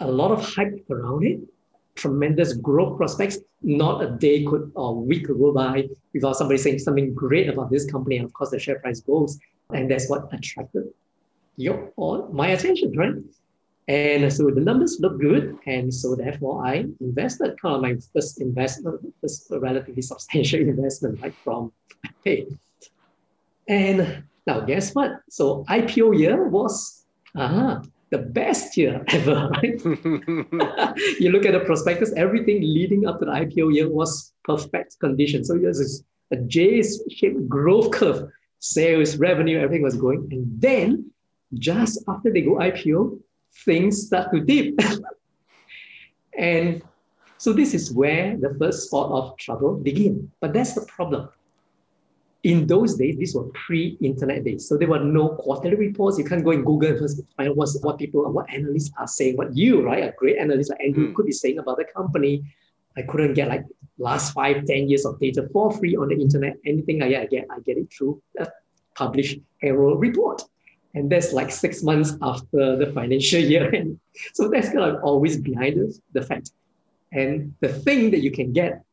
A 0.00 0.10
lot 0.10 0.30
of 0.30 0.42
hype 0.42 0.86
around 0.90 1.26
it 1.26 1.40
tremendous 1.96 2.54
growth 2.54 2.96
prospects. 2.96 3.36
Not 3.60 4.02
a 4.02 4.10
day 4.12 4.42
could 4.44 4.72
or 4.74 4.94
week 4.94 5.26
could 5.26 5.38
go 5.38 5.52
by 5.52 5.86
without 6.14 6.36
somebody 6.36 6.56
saying 6.56 6.78
something 6.78 7.12
great 7.12 7.50
about 7.50 7.70
this 7.70 7.84
company. 7.90 8.16
And 8.16 8.24
of 8.24 8.32
course, 8.32 8.50
the 8.50 8.58
share 8.58 8.78
price 8.78 9.00
goes, 9.00 9.38
and 9.74 9.90
that's 9.90 10.08
what 10.08 10.32
attracted 10.32 10.84
your 11.56 11.92
or 11.96 12.30
my 12.32 12.48
attention, 12.48 12.96
right? 12.96 13.12
And 13.88 14.32
so 14.32 14.50
the 14.50 14.60
numbers 14.60 14.98
look 15.00 15.20
good, 15.20 15.58
and 15.66 15.92
so 15.92 16.14
therefore 16.14 16.64
I 16.64 16.84
invested. 17.00 17.60
Kind 17.60 17.76
of 17.76 17.82
my 17.82 17.96
first 18.12 18.40
investment, 18.40 19.00
first 19.20 19.46
relatively 19.50 20.02
substantial 20.02 20.60
investment, 20.74 21.20
like 21.20 21.34
from 21.42 21.72
hey. 22.24 22.46
And 23.68 24.24
now 24.46 24.60
guess 24.60 24.94
what? 24.94 25.20
So 25.28 25.64
IPO 25.68 26.18
year 26.18 26.48
was 26.48 27.04
uh, 27.36 27.80
the 28.10 28.18
best 28.18 28.76
year 28.76 29.04
ever, 29.08 29.48
right? 29.48 29.84
you 31.20 31.30
look 31.30 31.46
at 31.46 31.52
the 31.52 31.62
prospectus, 31.64 32.12
everything 32.16 32.60
leading 32.60 33.06
up 33.06 33.18
to 33.20 33.24
the 33.24 33.32
IPO 33.32 33.74
year 33.74 33.88
was 33.88 34.32
perfect 34.44 34.98
condition. 35.00 35.44
So 35.44 35.56
there's 35.56 36.02
a 36.32 36.36
J-shaped 36.36 37.48
growth 37.48 37.90
curve, 37.92 38.28
sales, 38.58 39.16
revenue, 39.16 39.58
everything 39.58 39.82
was 39.82 39.96
going. 39.96 40.28
And 40.30 40.46
then 40.60 41.10
just 41.54 42.04
after 42.08 42.32
they 42.32 42.42
go 42.42 42.56
IPO, 42.56 43.18
things 43.64 44.06
start 44.06 44.32
to 44.32 44.40
dip. 44.40 44.74
and 46.38 46.82
so 47.38 47.52
this 47.52 47.74
is 47.74 47.92
where 47.92 48.36
the 48.36 48.54
first 48.58 48.86
spot 48.86 49.10
of 49.10 49.36
trouble 49.38 49.74
begin. 49.76 50.30
But 50.40 50.52
that's 50.52 50.74
the 50.74 50.82
problem. 50.82 51.28
In 52.42 52.66
those 52.66 52.96
days, 52.96 53.18
these 53.18 53.34
were 53.34 53.44
pre-internet 53.66 54.44
days. 54.44 54.66
So 54.66 54.78
there 54.78 54.88
were 54.88 55.04
no 55.04 55.30
quarterly 55.36 55.76
reports. 55.76 56.18
You 56.18 56.24
can't 56.24 56.44
go 56.44 56.52
in 56.52 56.64
Google 56.64 56.96
and 56.96 57.10
find 57.36 57.54
what's, 57.54 57.78
what 57.82 57.98
people, 57.98 58.30
what 58.32 58.48
analysts 58.50 58.90
are 58.98 59.06
saying, 59.06 59.36
what 59.36 59.54
you, 59.54 59.82
right, 59.84 60.04
a 60.04 60.14
great 60.16 60.38
analyst 60.38 60.70
like 60.70 60.80
Andrew 60.80 61.08
Mm. 61.08 61.14
could 61.14 61.26
be 61.26 61.32
saying 61.32 61.58
about 61.58 61.76
the 61.76 61.84
company. 61.84 62.42
I 62.96 63.02
couldn't 63.02 63.34
get 63.34 63.48
like 63.48 63.64
last 63.98 64.32
five, 64.32 64.64
10 64.64 64.88
years 64.88 65.04
of 65.04 65.20
data 65.20 65.48
for 65.52 65.70
free 65.72 65.96
on 65.96 66.08
the 66.08 66.16
internet. 66.20 66.56
Anything 66.64 67.02
I 67.02 67.10
get, 67.10 67.22
I 67.22 67.26
get, 67.26 67.46
I 67.50 67.60
get 67.60 67.76
it 67.76 67.92
through 67.92 68.22
a 68.38 68.48
published 68.94 69.38
annual 69.62 69.96
report. 69.96 70.42
And 70.94 71.10
that's 71.10 71.32
like 71.32 71.50
six 71.50 71.82
months 71.82 72.14
after 72.20 72.76
the 72.76 72.90
financial 72.92 73.40
year 73.40 73.72
end. 73.74 73.98
So 74.34 74.48
that's 74.48 74.68
kind 74.68 74.80
of 74.80 75.02
always 75.02 75.36
behind 75.36 75.78
us, 75.80 76.00
the 76.12 76.22
fact. 76.22 76.50
And 77.12 77.54
the 77.60 77.68
thing 77.68 78.10
that 78.10 78.20
you 78.20 78.30
can 78.30 78.52
get 78.52 78.84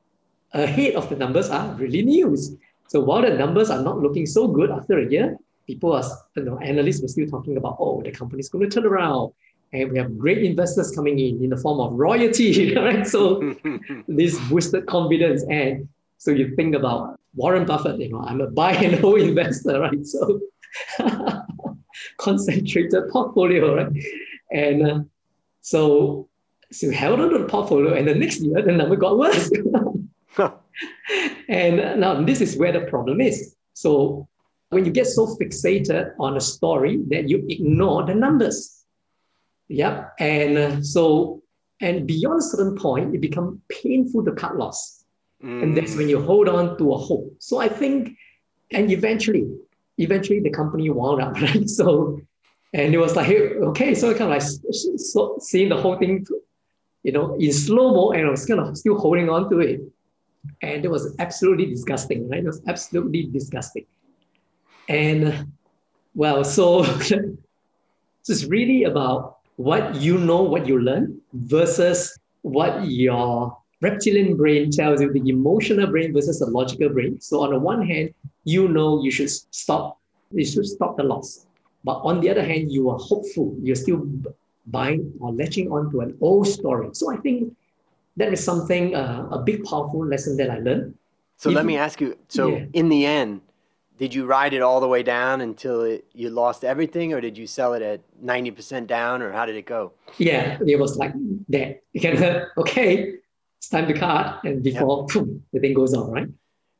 ahead 0.54 0.96
of 0.96 1.10
the 1.10 1.16
numbers 1.16 1.50
are 1.50 1.74
really 1.74 2.01
news. 2.04 2.56
So 2.88 3.01
while 3.01 3.22
the 3.22 3.32
numbers 3.32 3.70
are 3.70 3.82
not 3.82 4.00
looking 4.00 4.25
so 4.25 4.48
good 4.48 4.72
after 4.72 5.00
a 5.00 5.10
year, 5.10 5.38
people 5.66 5.92
are, 5.92 6.04
you 6.36 6.44
know, 6.44 6.58
analysts 6.60 7.01
were 7.01 7.10
still 7.10 7.27
talking 7.27 7.58
about, 7.58 7.77
oh, 7.80 8.01
the 8.01 8.12
company's 8.12 8.50
going 8.50 8.70
to 8.70 8.74
turn 8.74 8.86
around. 8.86 9.34
And 9.74 9.92
we 9.92 9.98
have 9.98 10.18
great 10.18 10.44
investors 10.44 10.92
coming 10.92 11.20
in 11.20 11.44
in 11.44 11.50
the 11.50 11.58
form 11.58 11.80
of 11.82 11.92
royalty, 11.94 12.74
right? 12.75 13.06
So 13.06 13.56
this 14.08 14.39
boosted 14.50 14.86
confidence. 14.86 15.44
And 15.50 15.89
so 16.18 16.32
you 16.32 16.56
think 16.56 16.74
about 16.74 17.20
Warren 17.36 17.66
Buffett, 17.66 18.00
you 18.00 18.10
know, 18.10 18.22
I'm 18.22 18.39
a 18.42 18.48
buy 18.48 18.74
and 18.74 18.96
hold 18.96 19.20
investor, 19.20 19.82
right? 19.82 20.06
So 20.06 20.39
concentrated 22.18 23.10
portfolio, 23.12 23.75
right? 23.75 23.92
And 24.51 24.88
uh, 24.88 25.00
so, 25.62 26.30
so 26.72 26.88
we 26.88 26.96
held 26.96 27.20
on 27.20 27.30
to 27.30 27.39
the 27.39 27.46
portfolio, 27.46 27.94
and 27.94 28.08
the 28.08 28.16
next 28.16 28.42
year 28.42 28.62
the 28.62 28.72
number 28.72 28.96
got 28.96 29.18
worse. 29.18 29.51
and 31.50 31.80
uh, 31.80 31.96
now 31.96 32.22
this 32.22 32.42
is 32.42 32.58
where 32.58 32.72
the 32.72 32.82
problem 32.82 33.22
is. 33.22 33.56
So 33.74 34.27
when 34.70 34.86
you 34.86 34.92
get 34.92 35.08
so 35.08 35.36
fixated 35.38 36.13
on 36.20 36.38
a 36.38 36.42
story 36.42 37.01
that 37.10 37.30
you 37.30 37.46
ignore 37.48 38.06
the 38.06 38.16
numbers. 38.16 38.84
Yep. 39.70 40.13
And 40.20 40.58
uh, 40.58 40.82
so, 40.82 41.42
and 41.82 42.08
beyond 42.08 42.39
a 42.39 42.44
certain 42.44 42.75
point, 42.77 43.16
it 43.16 43.22
becomes 43.22 43.60
painful 43.70 44.25
to 44.25 44.32
cut 44.32 44.58
loss. 44.58 45.06
And 45.42 45.77
that's 45.77 45.96
when 45.96 46.10
you 46.10 46.20
hold 46.20 46.50
on 46.50 46.80
to 46.80 46.94
a 46.94 46.98
hope. 46.98 47.32
So 47.38 47.60
I 47.60 47.70
think, 47.70 48.18
and 48.72 48.92
eventually, 48.92 49.48
eventually 49.98 50.39
the 50.39 50.50
company 50.50 50.89
wound 50.89 51.22
up, 51.22 51.39
right? 51.42 51.70
So, 51.70 52.22
and 52.74 52.94
it 52.94 52.98
was 52.98 53.16
like, 53.16 53.30
okay, 53.30 53.96
so 53.96 54.12
kind 54.12 54.24
of 54.24 54.30
like 54.30 54.42
so 54.98 55.38
seeing 55.39 55.70
the 55.70 55.77
whole 55.77 55.98
thing, 55.98 56.25
you 57.04 57.12
know, 57.12 57.36
in 57.36 57.54
slow 57.54 57.94
mo, 57.94 58.12
and 58.12 58.27
I 58.27 58.30
was 58.30 58.46
kind 58.46 58.60
of 58.60 58.77
still 58.77 58.98
holding 58.98 59.30
on 59.30 59.50
to 59.50 59.60
it. 59.60 59.82
And 60.62 60.86
it 60.86 60.89
was 60.89 61.16
absolutely 61.20 61.66
disgusting, 61.66 62.30
right? 62.30 62.39
It 62.39 62.46
was 62.46 62.62
absolutely 62.68 63.24
disgusting. 63.24 63.86
And 64.88 65.51
well, 66.16 66.44
so, 66.44 66.84
so 67.01 67.38
it's 68.27 68.46
really 68.46 68.84
about 68.84 69.38
what 69.56 69.96
you 69.96 70.18
know, 70.18 70.44
what 70.44 70.68
you 70.68 70.80
learn 70.80 71.20
versus 71.34 72.18
what 72.42 72.88
your 72.88 73.58
reptilian 73.82 74.36
brain 74.36 74.72
tells 74.72 75.02
you, 75.02 75.12
the 75.12 75.30
emotional 75.30 75.88
brain 75.88 76.14
versus 76.14 76.40
the 76.40 76.48
logical 76.48 76.90
brain. 76.90 77.20
So 77.20 77.42
on 77.42 77.52
the 77.52 77.60
one 77.60 77.86
hand, 77.86 78.14
you 78.44 78.68
know 78.68 79.04
you 79.04 79.12
should 79.12 79.30
stop, 79.30 80.00
you 80.32 80.46
should 80.46 80.66
stop 80.66 80.98
the 80.98 81.04
loss. 81.04 81.46
But 81.84 82.00
on 82.04 82.22
the 82.22 82.30
other 82.30 82.44
hand, 82.44 82.72
you 82.72 82.90
are 82.90 82.98
hopeful. 82.98 83.56
You're 83.62 83.76
still 83.76 84.08
buying 84.66 85.14
or 85.20 85.32
latching 85.32 85.72
on 85.72 85.92
to 85.92 86.02
an 86.02 86.18
old 86.22 86.48
story. 86.48 86.90
So 86.94 87.12
I 87.12 87.18
think 87.18 87.56
that 88.18 88.34
is 88.34 88.44
something, 88.44 88.96
uh, 88.96 89.28
a 89.32 89.40
big, 89.40 89.64
powerful 89.64 90.06
lesson 90.06 90.38
that 90.38 90.50
I 90.50 90.60
learned. 90.60 90.96
So 91.38 91.50
if, 91.50 91.56
let 91.56 91.66
me 91.66 91.78
ask 91.78 92.02
you, 92.02 92.18
so 92.28 92.50
yeah. 92.50 92.66
in 92.74 92.90
the 92.90 93.06
end, 93.06 93.42
did 93.98 94.14
you 94.14 94.26
ride 94.26 94.54
it 94.54 94.62
all 94.62 94.80
the 94.80 94.88
way 94.88 95.02
down 95.02 95.42
until 95.42 95.82
it, 95.82 96.06
you 96.14 96.30
lost 96.30 96.64
everything 96.64 97.14
or 97.14 97.22
did 97.22 97.38
you 97.38 97.48
sell 97.48 97.74
it 97.74 97.82
at 97.82 98.02
90% 98.24 98.88
down 98.88 99.22
or 99.22 99.32
how 99.32 99.46
did 99.46 99.56
it 99.56 99.66
go? 99.66 99.94
Yeah, 100.18 100.58
it 100.66 100.80
was 100.80 100.98
like 100.98 101.14
that. 101.50 101.82
Okay, 102.58 103.16
time 103.70 103.88
to 103.88 103.94
cut 103.94 104.44
and 104.44 104.64
before 104.64 105.06
boom, 105.08 105.44
the 105.54 105.60
thing 105.60 105.74
goes 105.74 105.94
on, 105.94 106.12
right? 106.12 106.28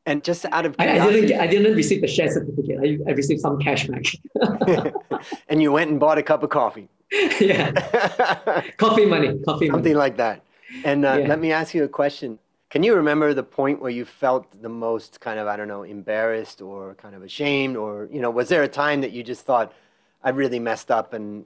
And 0.06 0.24
just 0.24 0.46
out 0.46 0.66
of 0.66 0.76
I, 0.80 1.00
I, 1.00 1.12
didn't, 1.12 1.40
I 1.40 1.48
didn't 1.48 1.76
receive 1.76 2.00
the 2.00 2.08
share 2.08 2.32
certificate. 2.32 2.80
I, 2.82 3.10
I 3.10 3.14
received 3.14 3.42
some 3.42 3.60
cash 3.60 3.88
back. 3.88 4.06
and 5.50 5.62
you 5.62 5.72
went 5.72 5.92
and 5.92 6.00
bought 6.00 6.18
a 6.18 6.24
cup 6.24 6.44
of 6.44 6.50
coffee. 6.50 6.88
yeah. 7.42 7.72
coffee 8.78 9.06
money, 9.06 9.38
coffee 9.46 9.68
Something 9.68 9.94
money. 9.94 9.94
like 9.94 10.18
that. 10.18 10.44
And 10.86 11.06
uh, 11.06 11.18
yeah. 11.20 11.28
let 11.28 11.40
me 11.40 11.52
ask 11.52 11.74
you 11.74 11.84
a 11.84 11.90
question. 11.90 12.40
Can 12.70 12.84
you 12.84 12.96
remember 12.96 13.34
the 13.34 13.44
point 13.44 13.82
where 13.82 13.92
you 13.92 14.06
felt 14.06 14.62
the 14.62 14.70
most 14.70 15.20
kind 15.20 15.40
of, 15.40 15.48
I 15.48 15.56
don't 15.58 15.68
know, 15.68 15.84
embarrassed 15.84 16.62
or 16.62 16.96
kind 16.96 17.16
of 17.16 17.24
ashamed? 17.24 17.78
Or, 17.78 18.08
you 18.12 18.22
know, 18.22 18.30
was 18.30 18.50
there 18.50 18.64
a 18.64 18.68
time 18.68 19.02
that 19.02 19.12
you 19.12 19.24
just 19.24 19.46
thought, 19.46 19.74
I 20.24 20.30
really 20.30 20.60
messed 20.60 20.92
up? 20.92 21.14
And 21.14 21.46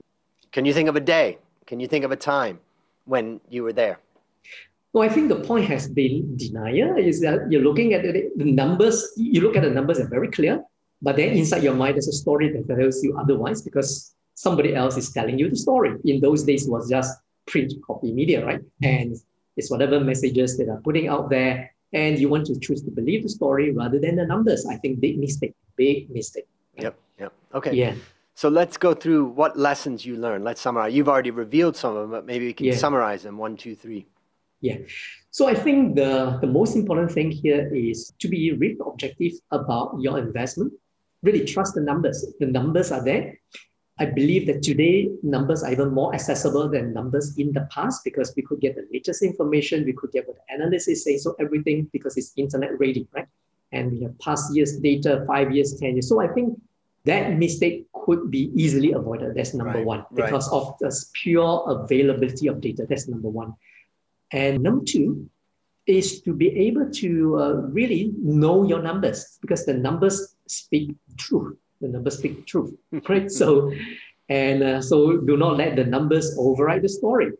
can 0.50 0.64
you 0.64 0.72
think 0.72 0.88
of 0.88 0.96
a 0.96 1.00
day? 1.00 1.38
Can 1.66 1.78
you 1.80 1.86
think 1.86 2.04
of 2.04 2.10
a 2.10 2.16
time 2.16 2.60
when 3.04 3.40
you 3.48 3.62
were 3.62 3.72
there? 3.72 3.98
Well, 4.92 5.08
I 5.08 5.12
think 5.12 5.28
the 5.28 5.40
point 5.40 5.64
has 5.66 5.88
been 5.88 6.36
denial 6.36 6.98
is 6.98 7.20
that 7.22 7.50
you're 7.50 7.62
looking 7.62 7.94
at 7.94 8.02
the, 8.02 8.30
the 8.36 8.44
numbers, 8.44 9.12
you 9.16 9.40
look 9.40 9.56
at 9.56 9.62
the 9.62 9.70
numbers, 9.70 9.98
are 9.98 10.08
very 10.08 10.28
clear, 10.28 10.62
but 11.00 11.16
then 11.16 11.30
inside 11.30 11.62
your 11.62 11.74
mind, 11.74 11.94
there's 11.94 12.08
a 12.08 12.12
story 12.12 12.52
that 12.52 12.68
tells 12.68 13.02
you 13.02 13.16
otherwise 13.18 13.62
because 13.62 14.14
somebody 14.34 14.74
else 14.74 14.96
is 14.98 15.10
telling 15.10 15.38
you 15.38 15.48
the 15.48 15.56
story. 15.56 15.96
In 16.04 16.20
those 16.20 16.42
days, 16.42 16.68
was 16.68 16.90
just 16.90 17.18
print 17.46 17.72
copy 17.86 18.12
media, 18.12 18.44
right? 18.44 18.60
And 18.82 19.16
it's 19.56 19.70
whatever 19.70 19.98
messages 19.98 20.58
that 20.58 20.68
are 20.68 20.80
putting 20.82 21.08
out 21.08 21.30
there, 21.30 21.74
and 21.94 22.18
you 22.18 22.28
want 22.28 22.46
to 22.46 22.58
choose 22.60 22.82
to 22.82 22.90
believe 22.90 23.22
the 23.22 23.28
story 23.28 23.72
rather 23.72 23.98
than 23.98 24.16
the 24.16 24.26
numbers. 24.26 24.66
I 24.66 24.76
think 24.76 25.00
big 25.00 25.18
mistake, 25.18 25.54
big 25.76 26.10
mistake. 26.10 26.46
Right? 26.76 26.84
Yep, 26.84 26.98
yep. 27.18 27.32
Okay. 27.54 27.72
Yeah. 27.74 27.94
So 28.34 28.48
let's 28.48 28.76
go 28.76 28.94
through 28.94 29.26
what 29.26 29.58
lessons 29.58 30.06
you 30.06 30.16
learned. 30.16 30.44
Let's 30.44 30.60
summarize. 30.60 30.94
You've 30.94 31.08
already 31.08 31.30
revealed 31.30 31.76
some 31.76 31.96
of 31.96 32.02
them, 32.02 32.10
but 32.10 32.24
maybe 32.24 32.46
we 32.46 32.52
can 32.52 32.66
yeah. 32.66 32.76
summarize 32.76 33.22
them. 33.22 33.38
One, 33.38 33.56
two, 33.56 33.74
three. 33.74 34.06
Yeah. 34.62 34.78
So 35.30 35.48
I 35.48 35.54
think 35.54 35.96
the, 35.96 36.38
the 36.40 36.46
most 36.46 36.76
important 36.76 37.10
thing 37.12 37.30
here 37.30 37.74
is 37.74 38.12
to 38.20 38.28
be 38.28 38.52
really 38.52 38.78
objective 38.86 39.32
about 39.50 39.96
your 39.98 40.18
investment. 40.18 40.72
Really 41.22 41.44
trust 41.44 41.74
the 41.74 41.80
numbers. 41.80 42.24
The 42.40 42.46
numbers 42.46 42.92
are 42.92 43.04
there. 43.04 43.38
I 43.98 44.06
believe 44.06 44.46
that 44.46 44.62
today 44.62 45.10
numbers 45.22 45.62
are 45.62 45.70
even 45.70 45.92
more 45.92 46.14
accessible 46.14 46.68
than 46.68 46.94
numbers 46.94 47.38
in 47.38 47.52
the 47.52 47.68
past 47.70 48.02
because 48.04 48.32
we 48.36 48.42
could 48.42 48.60
get 48.60 48.74
the 48.74 48.86
latest 48.92 49.22
information, 49.22 49.84
we 49.84 49.92
could 49.92 50.12
get 50.12 50.26
what 50.26 50.36
the 50.36 50.54
analysis 50.54 51.04
say, 51.04 51.18
so 51.18 51.36
everything 51.38 51.88
because 51.92 52.16
it's 52.16 52.32
internet 52.36 52.78
ready, 52.78 53.06
right? 53.12 53.28
And 53.70 53.92
we 53.92 54.02
have 54.02 54.18
past 54.18 54.54
years 54.54 54.78
data, 54.78 55.24
five 55.26 55.52
years, 55.52 55.74
10 55.78 55.94
years. 55.94 56.08
So 56.08 56.20
I 56.20 56.28
think 56.28 56.58
that 57.04 57.36
mistake 57.36 57.86
could 58.04 58.30
be 58.30 58.50
easily 58.54 58.92
avoided. 58.92 59.34
That's 59.34 59.54
number 59.54 59.78
right, 59.78 59.86
one 59.86 60.06
because 60.14 60.50
right. 60.50 60.58
of 60.58 60.74
the 60.80 61.04
pure 61.14 61.64
availability 61.66 62.46
of 62.48 62.60
data. 62.60 62.86
That's 62.88 63.08
number 63.08 63.28
one. 63.28 63.54
And 64.32 64.62
number 64.62 64.84
two 64.84 65.28
is 65.86 66.22
to 66.22 66.32
be 66.32 66.48
able 66.66 66.90
to 66.90 67.38
uh, 67.38 67.52
really 67.70 68.12
know 68.18 68.64
your 68.64 68.82
numbers 68.82 69.38
because 69.40 69.66
the 69.66 69.74
numbers 69.74 70.36
speak 70.46 70.94
truth 71.18 71.56
the 71.82 71.88
numbers 71.88 72.16
speak 72.16 72.46
truth, 72.46 72.72
right? 73.08 73.30
so, 73.30 73.70
and 74.28 74.62
uh, 74.62 74.80
so 74.80 75.18
do 75.18 75.36
not 75.36 75.58
let 75.58 75.76
the 75.76 75.84
numbers 75.84 76.34
override 76.38 76.82
the 76.82 76.88
story. 76.88 77.32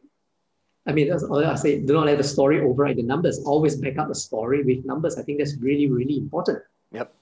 I 0.87 0.93
mean, 0.93 1.09
that's 1.09 1.23
all 1.23 1.43
I 1.43 1.55
say. 1.55 1.81
Do 1.81 1.95
not 1.95 2.07
let 2.07 2.19
the 2.19 2.25
story 2.25 2.61
override 2.61 2.97
the 2.97 3.05
numbers. 3.05 3.39
Always 3.47 3.77
back 3.77 3.99
up 3.99 4.09
the 4.09 4.17
story 4.17 4.65
with 4.65 4.85
numbers. 4.85 5.17
I 5.17 5.23
think 5.23 5.39
that's 5.39 5.57
really, 5.59 5.89
really 5.89 6.17
important. 6.17 6.59
Yep, 6.91 7.15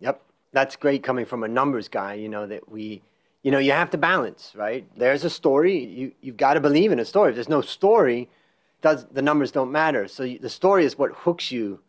yep. 0.00 0.22
That's 0.52 0.76
great 0.76 1.02
coming 1.02 1.24
from 1.24 1.42
a 1.42 1.48
numbers 1.48 1.88
guy. 1.88 2.14
You 2.14 2.28
know 2.28 2.46
that 2.46 2.70
we, 2.70 3.00
you 3.42 3.50
know, 3.50 3.58
you 3.58 3.72
have 3.72 3.90
to 3.90 3.98
balance, 3.98 4.52
right? 4.54 4.84
There's 4.96 5.24
a 5.24 5.30
story. 5.30 5.82
You 5.82 6.12
you've 6.20 6.36
got 6.36 6.54
to 6.54 6.60
believe 6.60 6.92
in 6.92 6.98
a 6.98 7.06
story. 7.06 7.30
If 7.30 7.36
there's 7.36 7.48
no 7.48 7.62
story, 7.62 8.28
does 8.80 9.06
the 9.06 9.22
numbers 9.22 9.52
don't 9.52 9.72
matter. 9.72 10.08
So 10.08 10.22
you, 10.22 10.38
the 10.38 10.50
story 10.50 10.84
is 10.84 10.98
what 10.98 11.12
hooks 11.12 11.50
you 11.50 11.80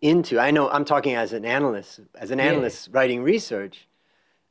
into. 0.00 0.38
I 0.38 0.50
know 0.50 0.68
I'm 0.68 0.84
talking 0.84 1.14
as 1.14 1.32
an 1.32 1.44
analyst, 1.44 2.00
as 2.14 2.30
an 2.30 2.40
analyst 2.40 2.88
yeah. 2.88 2.98
writing 2.98 3.22
research 3.22 3.86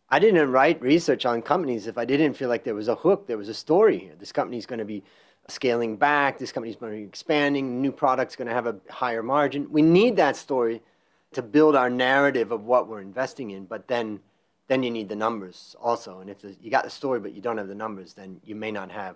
I 0.09 0.19
didn't 0.19 0.51
write 0.51 0.81
research 0.81 1.25
on 1.25 1.41
companies 1.41 1.87
if 1.87 1.97
I 1.97 2.05
didn't 2.05 2.35
feel 2.35 2.47
like 2.47 2.63
there 2.63 2.75
was 2.75 2.87
a 2.87 2.95
hook, 2.95 3.27
there 3.27 3.37
was 3.37 3.49
a 3.49 3.53
story 3.53 3.97
here. 3.97 4.13
This 4.17 4.31
company 4.31 4.57
is 4.57 4.65
going 4.65 4.79
to 4.79 4.85
be 4.85 5.03
scaling 5.47 5.97
back, 5.97 6.37
this 6.37 6.51
company 6.51 6.71
is 6.71 6.75
going 6.75 6.91
to 6.91 6.97
be 6.99 7.03
expanding, 7.03 7.81
new 7.81 7.91
product's 7.91 8.35
going 8.35 8.47
to 8.47 8.53
have 8.53 8.67
a 8.67 8.75
higher 8.89 9.23
margin. 9.23 9.67
We 9.71 9.81
need 9.81 10.15
that 10.17 10.35
story 10.35 10.81
to 11.33 11.41
build 11.41 11.75
our 11.75 11.89
narrative 11.89 12.51
of 12.51 12.63
what 12.63 12.87
we're 12.87 13.01
investing 13.01 13.51
in, 13.51 13.65
but 13.65 13.87
then 13.87 14.19
then 14.67 14.81
you 14.81 14.89
need 14.89 15.09
the 15.09 15.15
numbers 15.15 15.75
also. 15.79 16.21
And 16.21 16.29
if 16.29 16.39
the, 16.39 16.55
you 16.59 16.71
got 16.71 16.85
the 16.85 16.89
story 16.89 17.19
but 17.19 17.33
you 17.35 17.41
don't 17.41 17.59
have 17.59 17.67
the 17.67 17.75
numbers, 17.75 18.13
then 18.13 18.41
you 18.43 18.55
may 18.55 18.71
not 18.71 18.91
have 18.91 19.15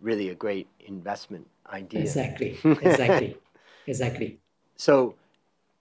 really 0.00 0.28
a 0.28 0.34
great 0.34 0.68
investment 0.80 1.46
idea. 1.70 2.00
Exactly. 2.00 2.58
Exactly. 2.64 3.36
exactly. 3.86 4.38
So 4.76 5.14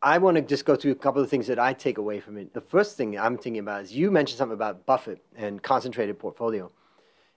I 0.02 0.18
want 0.18 0.36
to 0.36 0.42
just 0.42 0.66
go 0.66 0.76
through 0.76 0.92
a 0.92 0.96
couple 0.96 1.22
of 1.22 1.30
things 1.30 1.48
that 1.48 1.60
I 1.60 1.74
take 1.74 1.98
away 1.98 2.20
from 2.20 2.38
it. 2.38 2.54
The 2.54 2.62
first 2.62 2.98
thing 2.98 3.20
I'm 3.20 3.38
thinking 3.38 3.60
about 3.60 3.84
is 3.84 3.94
you 3.94 4.10
mentioned 4.10 4.38
something 4.38 4.54
about 4.54 4.86
Buffett 4.86 5.22
and 5.36 5.62
concentrated 5.62 6.18
portfolio. 6.18 6.72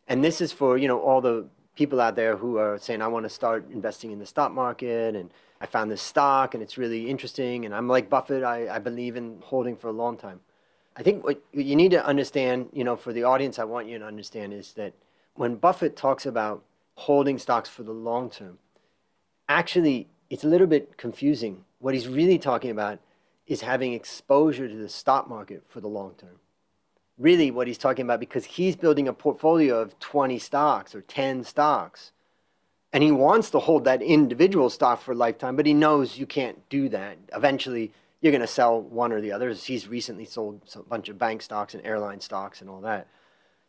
And 0.09 0.25
this 0.25 0.41
is 0.41 0.53
for, 0.53 0.79
you 0.79 0.89
know, 0.89 1.01
all 1.01 1.21
the 1.21 1.47
people 1.77 2.01
out 2.01 2.17
there 2.17 2.37
who 2.37 2.57
are 2.59 2.79
saying, 2.79 3.03
I 3.03 3.09
want 3.09 3.25
to 3.25 3.31
start 3.31 3.71
investing 3.71 4.13
in 4.13 4.19
the 4.19 4.27
stock 4.27 4.53
market 4.53 5.15
and 5.15 5.31
I 5.61 5.67
found 5.67 5.91
this 5.91 6.03
stock 6.03 6.55
and 6.55 6.63
it's 6.63 6.79
really 6.79 7.11
interesting. 7.11 7.65
And 7.65 7.75
I'm 7.75 7.89
like 7.89 8.09
Buffett, 8.09 8.43
I, 8.45 8.77
I 8.77 8.79
believe 8.79 9.17
in 9.17 9.39
holding 9.43 9.77
for 9.77 9.89
a 9.89 9.93
long 9.93 10.17
time. 10.17 10.41
I 10.97 11.03
think 11.03 11.25
what 11.25 11.43
you 11.53 11.75
need 11.75 11.91
to 11.91 12.05
understand, 12.05 12.69
you 12.73 12.85
know, 12.85 12.97
for 12.97 13.13
the 13.13 13.25
audience, 13.25 13.59
I 13.59 13.65
want 13.65 13.89
you 13.89 13.99
to 13.99 14.07
understand 14.07 14.53
is 14.53 14.73
that 14.75 14.95
when 15.35 15.57
Buffett 15.57 15.97
talks 15.97 16.25
about 16.25 16.63
holding 16.95 17.39
stocks 17.39 17.69
for 17.69 17.83
the 17.83 17.93
long 17.93 18.31
term, 18.31 18.59
actually, 19.49 20.09
it's 20.31 20.45
a 20.45 20.49
little 20.49 20.67
bit 20.67 20.97
confusing 20.97 21.65
what 21.85 21.93
he's 21.93 22.09
really 22.09 22.39
talking 22.39 22.71
about 22.71 22.99
is 23.47 23.61
having 23.61 23.93
exposure 23.93 24.67
to 24.67 24.75
the 24.75 24.89
stock 24.89 25.29
market 25.29 25.63
for 25.69 25.83
the 25.83 25.89
long 25.89 26.15
term. 26.17 26.41
Really, 27.19 27.51
what 27.51 27.67
he's 27.67 27.77
talking 27.77 28.07
about, 28.07 28.21
because 28.21 28.47
he's 28.47 28.75
building 28.75 29.07
a 29.07 29.13
portfolio 29.13 29.83
of 29.83 29.99
20 29.99 30.39
stocks 30.39 30.95
or 30.95 31.03
10 31.03 31.45
stocks, 31.45 32.13
and 32.91 33.05
he 33.05 33.13
wants 33.13 33.51
to 33.51 33.59
hold 33.59 33.85
that 33.85 34.01
individual 34.01 34.71
stock 34.71 35.03
for 35.03 35.13
a 35.13 35.15
lifetime, 35.15 35.57
but 35.57 35.67
he 35.67 35.75
knows 35.75 36.17
you 36.17 36.25
can't 36.25 36.67
do 36.71 36.89
that. 36.89 37.19
Eventually, 37.35 37.93
you're 38.23 38.33
going 38.33 38.41
to 38.41 38.47
sell 38.47 38.81
one 38.81 39.13
or 39.13 39.21
the 39.21 39.33
other. 39.33 39.53
He's 39.53 39.87
recently 39.87 40.25
sold 40.25 40.63
a 40.75 40.79
bunch 40.85 41.11
of 41.11 41.19
bank 41.19 41.43
stocks 41.43 41.75
and 41.75 41.85
airline 41.85 42.21
stocks 42.21 42.63
and 42.63 42.71
all 42.71 42.81
that. 42.81 43.09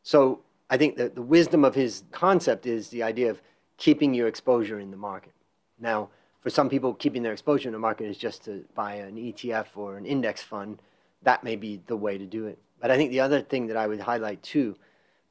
So 0.04 0.40
I 0.70 0.78
think 0.78 0.98
that 0.98 1.16
the 1.16 1.22
wisdom 1.22 1.64
of 1.64 1.76
his 1.76 2.04
concept 2.12 2.66
is 2.66 2.90
the 2.90 3.04
idea 3.04 3.30
of 3.30 3.42
keeping 3.78 4.14
your 4.14 4.28
exposure 4.28 4.80
in 4.80 4.92
the 4.92 4.98
market. 4.98 5.34
Now, 5.80 6.10
for 6.40 6.50
some 6.50 6.70
people, 6.70 6.94
keeping 6.94 7.24
their 7.24 7.34
exposure 7.34 7.70
in 7.70 7.74
the 7.74 7.80
market 7.80 8.06
is 8.06 8.18
just 8.18 8.44
to 8.46 8.66
buy 8.76 8.96
an 8.96 9.16
ETF 9.16 9.68
or 9.76 9.98
an 9.98 10.06
index 10.06 10.42
fund. 10.42 10.80
That 11.24 11.44
may 11.44 11.56
be 11.56 11.82
the 11.88 11.98
way 11.98 12.18
to 12.18 12.26
do 12.26 12.46
it. 12.46 12.60
But 12.80 12.92
I 12.92 12.98
think 12.98 13.12
the 13.12 13.20
other 13.20 13.42
thing 13.42 13.68
that 13.68 13.78
I 13.78 13.88
would 13.88 14.00
highlight 14.00 14.44
too, 14.44 14.76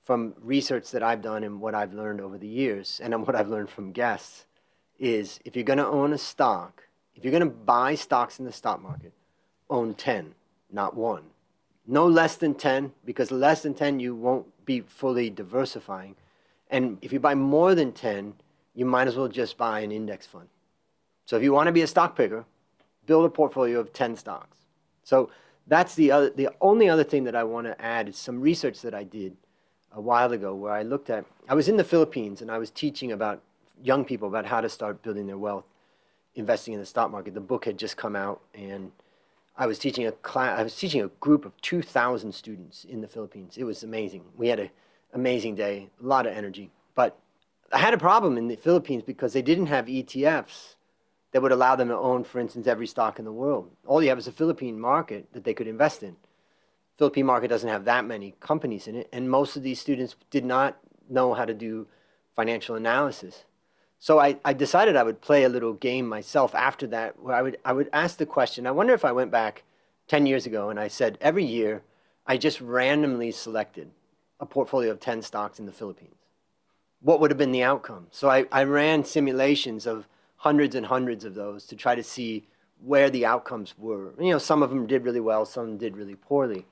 from 0.03 0.35
research 0.41 0.91
that 0.91 1.03
I've 1.03 1.23
done 1.23 1.45
and 1.45 1.61
what 1.61 1.75
I've 1.75 1.95
learned 1.95 2.21
over 2.21 2.37
the 2.37 2.49
years, 2.49 3.01
and 3.03 3.15
what 3.27 3.37
I've 3.37 3.49
learned 3.49 3.71
from 3.71 3.93
guests, 3.93 4.47
is 4.99 5.41
if 5.45 5.57
you're 5.57 5.65
going 5.65 5.79
to 5.79 5.87
own 5.87 6.13
a 6.13 6.19
stock, 6.19 6.83
if 7.15 7.25
you're 7.25 7.31
going 7.31 7.49
to 7.49 7.57
buy 7.57 7.95
stocks 7.95 8.39
in 8.39 8.45
the 8.45 8.53
stock 8.53 8.83
market, 8.83 9.13
own 9.71 9.95
10, 9.95 10.35
not 10.71 10.97
one. 10.97 11.23
No 11.87 12.07
less 12.07 12.37
than 12.37 12.55
10, 12.55 12.93
because 13.05 13.31
less 13.31 13.63
than 13.63 13.75
10, 13.75 14.01
you 14.01 14.15
won't 14.15 14.47
be 14.65 14.81
fully 14.81 15.31
diversifying. 15.31 16.17
And 16.71 16.99
if 17.03 17.13
you 17.13 17.21
buy 17.21 17.35
more 17.35 17.75
than 17.75 17.93
10, 17.93 18.35
you 18.75 18.85
might 18.85 19.09
as 19.09 19.17
well 19.17 19.29
just 19.29 19.57
buy 19.57 19.81
an 19.81 19.93
index 19.93 20.27
fund 20.27 20.49
so 21.27 21.37
if 21.37 21.43
you 21.43 21.53
want 21.53 21.69
to 21.69 21.73
be 21.73 21.83
a 21.83 21.87
stock 21.87 22.17
picker, 22.17 22.45
build 23.07 23.25
a 23.25 23.31
portfolio 23.31 23.81
of 23.81 23.93
10 23.93 24.17
stocks. 24.17 24.59
So 25.03 25.31
that's 25.67 25.95
the 25.95 26.11
other, 26.11 26.31
the 26.31 26.51
only 26.61 26.89
other 26.89 27.05
thing 27.05 27.25
that 27.25 27.35
I 27.35 27.45
want 27.45 27.67
to 27.67 27.81
add 27.81 28.09
is 28.09 28.17
some 28.17 28.41
research 28.41 28.81
that 28.83 28.95
I 28.95 29.05
did 29.05 29.37
a 29.93 30.01
while 30.01 30.33
ago 30.33 30.55
where 30.55 30.73
I 30.73 30.83
looked 30.83 31.11
at, 31.11 31.25
I 31.49 31.55
was 31.55 31.69
in 31.69 31.77
the 31.77 31.85
Philippines 31.85 32.43
and 32.43 32.51
I 32.51 32.59
was 32.59 32.71
teaching 32.71 33.13
about 33.13 33.43
young 33.83 34.05
people 34.05 34.29
about 34.29 34.47
how 34.47 34.61
to 34.61 34.69
start 34.69 35.03
building 35.03 35.27
their 35.27 35.39
wealth 35.39 35.65
investing 36.35 36.75
in 36.75 36.81
the 36.81 36.87
stock 36.87 37.11
market. 37.11 37.35
The 37.35 37.41
book 37.41 37.65
had 37.65 37.79
just 37.79 37.97
come 37.97 38.17
out 38.17 38.41
and 38.55 38.91
I 39.57 39.67
was 39.67 39.79
teaching 39.79 40.07
a 40.07 40.13
class, 40.13 40.59
I 40.59 40.63
was 40.63 40.77
teaching 40.77 41.03
a 41.03 41.09
group 41.21 41.45
of 41.45 41.57
2,000 41.61 42.33
students 42.33 42.85
in 42.85 43.01
the 43.01 43.09
Philippines. 43.09 43.57
It 43.57 43.65
was 43.65 43.83
amazing. 43.83 44.25
We 44.37 44.49
had 44.49 44.59
an 44.59 44.71
amazing 45.13 45.55
day, 45.55 45.91
a 46.03 46.07
lot 46.07 46.27
of 46.27 46.33
energy. 46.33 46.71
But 46.95 47.19
I 47.73 47.79
had 47.79 47.95
a 47.95 47.99
problem 47.99 48.37
in 48.37 48.49
the 48.49 48.57
Philippines 48.57 49.05
because 49.05 49.33
they 49.33 49.43
didn't 49.43 49.67
have 49.67 49.87
ETFs 49.87 50.75
that 51.33 51.43
would 51.43 51.53
allow 51.53 51.77
them 51.77 51.89
to 51.89 51.97
own, 51.97 52.25
for 52.25 52.41
instance, 52.41 52.67
every 52.67 52.87
stock 52.87 53.19
in 53.19 53.25
the 53.25 53.33
world. 53.33 53.71
All 53.87 54.03
you 54.03 54.09
have 54.09 54.19
is 54.19 54.29
a 54.29 54.33
Philippine 54.33 54.79
market 54.79 55.33
that 55.33 55.45
they 55.45 55.55
could 55.55 55.67
invest 55.67 56.03
in. 56.03 56.17
Philippine 56.97 57.27
market 57.27 57.49
doesn't 57.49 57.69
have 57.69 57.85
that 57.87 58.05
many 58.05 58.35
companies 58.39 58.87
in 58.87 58.95
it, 58.95 59.09
and 59.13 59.29
most 59.29 59.57
of 59.57 59.63
these 59.65 59.81
students 59.81 60.15
did 60.31 60.45
not 60.45 60.79
know 61.09 61.35
how 61.35 61.45
to 61.45 61.55
do 61.55 61.89
financial 62.35 62.77
analysis. 62.77 63.45
So 64.05 64.19
I, 64.19 64.37
I 64.45 64.53
decided 64.53 64.97
I 64.97 65.03
would 65.03 65.23
play 65.23 65.45
a 65.45 65.49
little 65.49 65.73
game 65.73 66.07
myself 66.07 66.55
after 66.55 66.87
that, 66.89 67.19
where 67.21 67.35
I 67.35 67.41
would, 67.41 67.57
I 67.65 67.73
would 67.73 67.89
ask 67.91 68.19
the 68.19 68.27
question 68.27 68.67
I 68.67 68.71
wonder 68.71 68.93
if 68.93 69.03
I 69.03 69.13
went 69.13 69.31
back 69.31 69.63
10 70.09 70.27
years 70.27 70.45
ago 70.45 70.69
and 70.69 70.79
I 70.79 70.89
said, 70.89 71.17
every 71.23 71.47
year, 71.47 71.83
I 72.27 72.37
just 72.37 72.61
randomly 72.61 73.33
selected 73.33 73.89
a 74.39 74.45
portfolio 74.45 74.91
of 74.91 75.01
10 75.01 75.23
stocks 75.23 75.59
in 75.59 75.65
the 75.65 75.73
Philippines. 75.73 76.17
What 77.01 77.19
would 77.19 77.31
have 77.31 77.39
been 77.39 77.51
the 77.51 77.63
outcome? 77.63 78.09
So 78.11 78.29
I, 78.29 78.45
I 78.53 78.65
ran 78.65 79.05
simulations 79.05 79.87
of 79.87 80.07
hundreds 80.37 80.75
and 80.75 80.85
hundreds 80.85 81.25
of 81.25 81.35
those 81.35 81.65
to 81.69 81.75
try 81.75 81.95
to 81.95 82.03
see 82.03 82.45
where 82.85 83.09
the 83.09 83.25
outcomes 83.25 83.75
were. 83.79 84.13
You 84.21 84.33
know, 84.33 84.39
some 84.39 84.63
of 84.63 84.69
them 84.69 84.87
did 84.87 85.07
really 85.07 85.19
well, 85.19 85.47
some 85.47 85.79
did 85.79 85.97
really 85.97 86.17
poorly. 86.17 86.67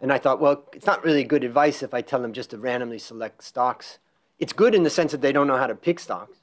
And 0.00 0.10
I 0.10 0.16
thought, 0.16 0.40
well, 0.40 0.64
it's 0.72 0.86
not 0.86 1.04
really 1.04 1.22
good 1.22 1.44
advice 1.44 1.82
if 1.82 1.92
I 1.92 2.00
tell 2.00 2.22
them 2.22 2.32
just 2.32 2.48
to 2.48 2.56
randomly 2.56 2.98
select 2.98 3.44
stocks. 3.44 3.98
It's 4.38 4.54
good 4.54 4.74
in 4.74 4.84
the 4.84 4.88
sense 4.88 5.12
that 5.12 5.20
they 5.20 5.32
don't 5.32 5.46
know 5.46 5.58
how 5.58 5.66
to 5.66 5.74
pick 5.74 6.00
stocks, 6.00 6.38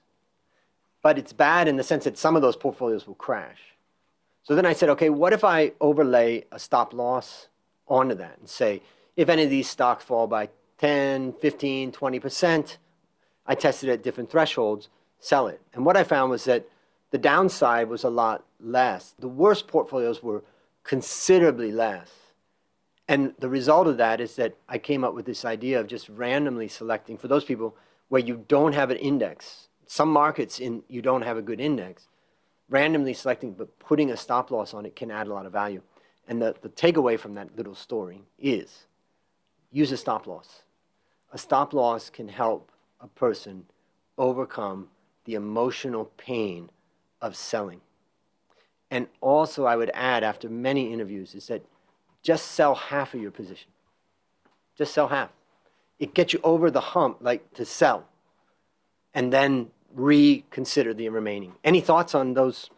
but 1.01 1.18
it's 1.18 1.34
bad 1.34 1.68
in 1.68 1.75
the 1.75 1.84
sense 1.84 2.03
that 2.03 2.18
some 2.18 2.36
of 2.36 2.41
those 2.41 2.56
portfolios 2.56 3.08
will 3.08 3.15
crash. 3.15 3.60
So 4.44 4.56
then 4.56 4.65
I 4.65 4.74
said, 4.74 4.89
okay, 4.89 5.10
what 5.10 5.34
if 5.34 5.44
I 5.44 5.74
overlay 5.79 6.46
a 6.51 6.60
stop 6.60 6.94
loss 6.94 7.48
onto 7.88 8.15
that 8.15 8.38
and 8.39 8.50
say, 8.50 8.82
if 9.15 9.29
any 9.29 9.44
of 9.44 9.50
these 9.50 9.70
stocks 9.70 10.03
fall 10.03 10.27
by 10.27 10.50
10, 10.79 11.34
15, 11.34 11.91
20%, 11.91 12.77
I 13.46 13.56
tested 13.56 13.89
at 13.89 14.03
different 14.03 14.29
thresholds, 14.29 14.89
sell 15.20 15.48
it. 15.48 15.62
And 15.74 15.86
what 15.86 15.98
I 15.98 16.03
found 16.03 16.32
was 16.32 16.46
that 16.46 16.68
the 17.12 17.18
downside 17.18 17.89
was 17.89 18.03
a 18.03 18.10
lot 18.10 18.46
less. 18.60 19.13
The 19.20 19.27
worst 19.27 19.68
portfolios 19.68 20.22
were 20.22 20.44
considerably 20.84 21.72
less. 21.72 22.12
And 23.08 23.34
the 23.39 23.50
result 23.50 23.88
of 23.88 23.98
that 23.98 24.22
is 24.22 24.36
that 24.36 24.56
I 24.68 24.77
came 24.77 25.03
up 25.03 25.15
with 25.15 25.25
this 25.25 25.44
idea 25.44 25.79
of 25.79 25.88
just 25.88 26.10
randomly 26.10 26.68
selecting 26.68 27.18
for 27.18 27.27
those 27.27 27.44
people 27.44 27.75
where 28.10 28.22
you 28.22 28.46
don't 28.48 28.74
have 28.74 28.91
an 28.91 28.98
index. 28.98 29.69
Some 29.91 30.13
markets 30.13 30.60
in 30.60 30.84
you 30.88 31.01
don't 31.01 31.24
have 31.24 31.36
a 31.36 31.41
good 31.41 31.60
index. 31.60 32.08
Randomly 32.69 33.15
selecting 33.15 33.53
but 33.53 33.79
putting 33.79 34.12
a 34.12 34.17
stop 34.17 34.51
loss 34.51 34.75
on 34.75 34.86
it 34.86 34.96
can 34.96 35.10
add 35.10 35.25
a 35.25 35.34
lot 35.34 35.48
of 35.48 35.51
value. 35.51 35.81
And 36.27 36.39
the, 36.39 36.55
the 36.62 36.69
takeaway 36.69 37.19
from 37.19 37.34
that 37.34 37.58
little 37.58 37.74
story 37.74 38.22
is 38.38 38.86
use 39.72 39.91
a 39.91 39.98
stop 39.98 40.27
loss. 40.27 40.62
A 41.34 41.39
stop 41.39 41.74
loss 41.74 42.12
can 42.12 42.27
help 42.27 42.72
a 43.01 43.08
person 43.08 43.65
overcome 44.15 44.89
the 45.25 45.34
emotional 45.34 46.05
pain 46.17 46.69
of 47.19 47.36
selling. 47.36 47.81
And 48.91 49.08
also, 49.22 49.65
I 49.65 49.75
would 49.75 49.89
add, 49.96 50.24
after 50.24 50.50
many 50.50 50.93
interviews, 50.93 51.34
is 51.34 51.48
that 51.48 51.65
just 52.22 52.51
sell 52.51 52.75
half 52.75 53.15
of 53.15 53.22
your 53.22 53.31
position. 53.31 53.72
Just 54.77 54.93
sell 54.93 55.08
half. 55.08 55.31
It 55.98 56.13
gets 56.13 56.31
you 56.31 56.39
over 56.43 56.69
the 56.69 56.79
hump, 56.79 57.17
like 57.22 57.53
to 57.55 57.65
sell, 57.65 58.05
and 59.15 59.34
then 59.34 59.72
reconsider 59.93 60.93
the 60.93 61.10
remaining. 61.10 61.53
Any 61.63 61.81
thoughts 61.81 62.15
on 62.15 62.34
those? 62.34 62.69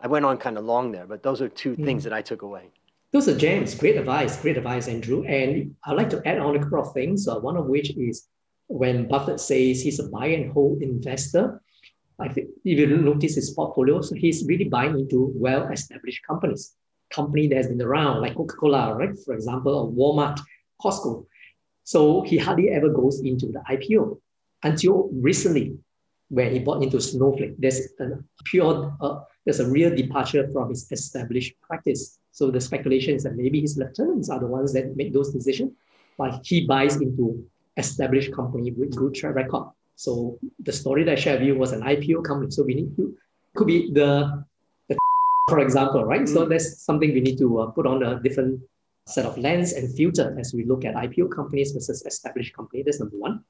I 0.00 0.06
went 0.06 0.24
on 0.24 0.38
kind 0.38 0.56
of 0.58 0.64
long 0.64 0.92
there, 0.92 1.06
but 1.06 1.22
those 1.22 1.40
are 1.40 1.48
two 1.48 1.76
mm. 1.76 1.84
things 1.84 2.04
that 2.04 2.12
I 2.12 2.22
took 2.22 2.42
away. 2.42 2.70
Those 3.12 3.28
are 3.28 3.36
gems. 3.36 3.74
Great 3.74 3.96
advice. 3.96 4.40
Great 4.40 4.58
advice, 4.58 4.86
Andrew. 4.86 5.24
And 5.24 5.74
I'd 5.84 5.96
like 5.96 6.10
to 6.10 6.22
add 6.26 6.38
on 6.38 6.56
a 6.56 6.62
couple 6.62 6.82
of 6.82 6.92
things. 6.92 7.26
Uh, 7.26 7.38
one 7.40 7.56
of 7.56 7.66
which 7.66 7.96
is 7.96 8.28
when 8.66 9.08
Buffett 9.08 9.40
says 9.40 9.80
he's 9.80 9.98
a 9.98 10.08
buy 10.08 10.26
and 10.26 10.52
hold 10.52 10.82
investor, 10.82 11.60
I 12.18 12.28
think 12.28 12.48
if 12.64 12.78
you 12.78 12.86
notice 12.86 13.36
his 13.36 13.50
portfolio, 13.50 14.02
so 14.02 14.14
he's 14.14 14.44
really 14.44 14.64
buying 14.64 14.98
into 14.98 15.32
well-established 15.34 16.20
companies, 16.26 16.74
company 17.10 17.46
that 17.48 17.56
has 17.56 17.68
been 17.68 17.80
around, 17.80 18.20
like 18.20 18.34
Coca-Cola, 18.34 18.94
right? 18.96 19.16
For 19.24 19.34
example, 19.34 19.74
or 19.74 19.90
Walmart, 19.90 20.40
Costco. 20.82 21.24
So 21.84 22.22
he 22.22 22.36
hardly 22.36 22.70
ever 22.70 22.88
goes 22.88 23.20
into 23.20 23.46
the 23.46 23.62
IPO 23.70 24.20
until 24.62 25.08
recently, 25.12 25.78
when 26.30 26.52
he 26.52 26.58
bought 26.58 26.82
into 26.82 27.00
Snowflake. 27.00 27.54
There's 27.58 27.80
a 28.00 28.18
pure, 28.44 28.94
uh, 29.00 29.20
there's 29.44 29.60
a 29.60 29.68
real 29.68 29.94
departure 29.94 30.48
from 30.52 30.68
his 30.68 30.90
established 30.92 31.54
practice. 31.62 32.18
So 32.32 32.50
the 32.50 32.60
speculation 32.60 33.14
is 33.14 33.24
that 33.24 33.36
maybe 33.36 33.60
his 33.60 33.76
lieutenants 33.78 34.28
are 34.28 34.38
the 34.38 34.46
ones 34.46 34.72
that 34.74 34.96
make 34.96 35.12
those 35.12 35.32
decisions, 35.32 35.72
but 36.18 36.40
he 36.44 36.66
buys 36.66 36.96
into 36.96 37.44
established 37.76 38.32
company 38.32 38.72
with 38.72 38.94
good 38.94 39.14
track 39.14 39.34
record. 39.34 39.70
So 39.96 40.38
the 40.60 40.72
story 40.72 41.04
that 41.04 41.12
I 41.12 41.14
shared 41.14 41.40
with 41.40 41.48
you 41.48 41.56
was 41.56 41.72
an 41.72 41.82
IPO 41.82 42.24
company. 42.24 42.50
So 42.50 42.62
we 42.62 42.74
need 42.74 42.94
to, 42.96 43.16
could 43.56 43.66
be 43.66 43.90
the, 43.92 44.44
the 44.88 44.96
for 45.48 45.60
example, 45.60 46.04
right? 46.04 46.22
Mm. 46.22 46.28
So 46.28 46.44
that's 46.44 46.82
something 46.82 47.12
we 47.12 47.20
need 47.20 47.38
to 47.38 47.60
uh, 47.60 47.66
put 47.70 47.86
on 47.86 48.02
a 48.02 48.20
different 48.22 48.60
set 49.06 49.24
of 49.24 49.38
lens 49.38 49.72
and 49.72 49.92
filter 49.96 50.36
as 50.38 50.52
we 50.52 50.64
look 50.64 50.84
at 50.84 50.94
IPO 50.94 51.34
companies 51.34 51.72
versus 51.72 52.04
established 52.04 52.54
company. 52.54 52.82
That's 52.82 53.00
number 53.00 53.16
one. 53.16 53.44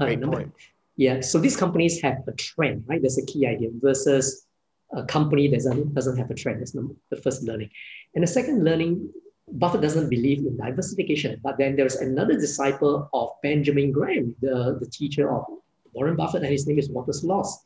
Uh, 0.00 0.06
Great 0.06 0.18
number, 0.18 0.38
point. 0.38 0.52
Yeah, 0.98 1.20
so 1.20 1.38
these 1.38 1.56
companies 1.56 2.02
have 2.02 2.26
a 2.26 2.32
trend, 2.32 2.82
right? 2.88 3.00
That's 3.00 3.18
a 3.18 3.24
key 3.24 3.46
idea 3.46 3.70
versus 3.72 4.46
a 4.92 5.04
company 5.04 5.46
that 5.46 5.58
doesn't, 5.58 5.94
doesn't 5.94 6.16
have 6.16 6.28
a 6.28 6.34
trend. 6.34 6.60
That's 6.60 6.72
the 6.72 7.16
first 7.22 7.44
learning. 7.44 7.70
And 8.16 8.24
the 8.24 8.26
second 8.26 8.64
learning 8.64 9.08
Buffett 9.52 9.80
doesn't 9.80 10.10
believe 10.10 10.40
in 10.40 10.56
diversification, 10.56 11.40
but 11.42 11.56
then 11.56 11.76
there's 11.76 11.94
another 11.96 12.34
disciple 12.34 13.08
of 13.12 13.30
Benjamin 13.44 13.92
Graham, 13.92 14.34
the, 14.40 14.76
the 14.80 14.86
teacher 14.86 15.32
of 15.32 15.44
Warren 15.92 16.16
Buffett, 16.16 16.42
and 16.42 16.50
his 16.50 16.66
name 16.66 16.80
is 16.80 16.90
Walter 16.90 17.12
Schloss. 17.12 17.64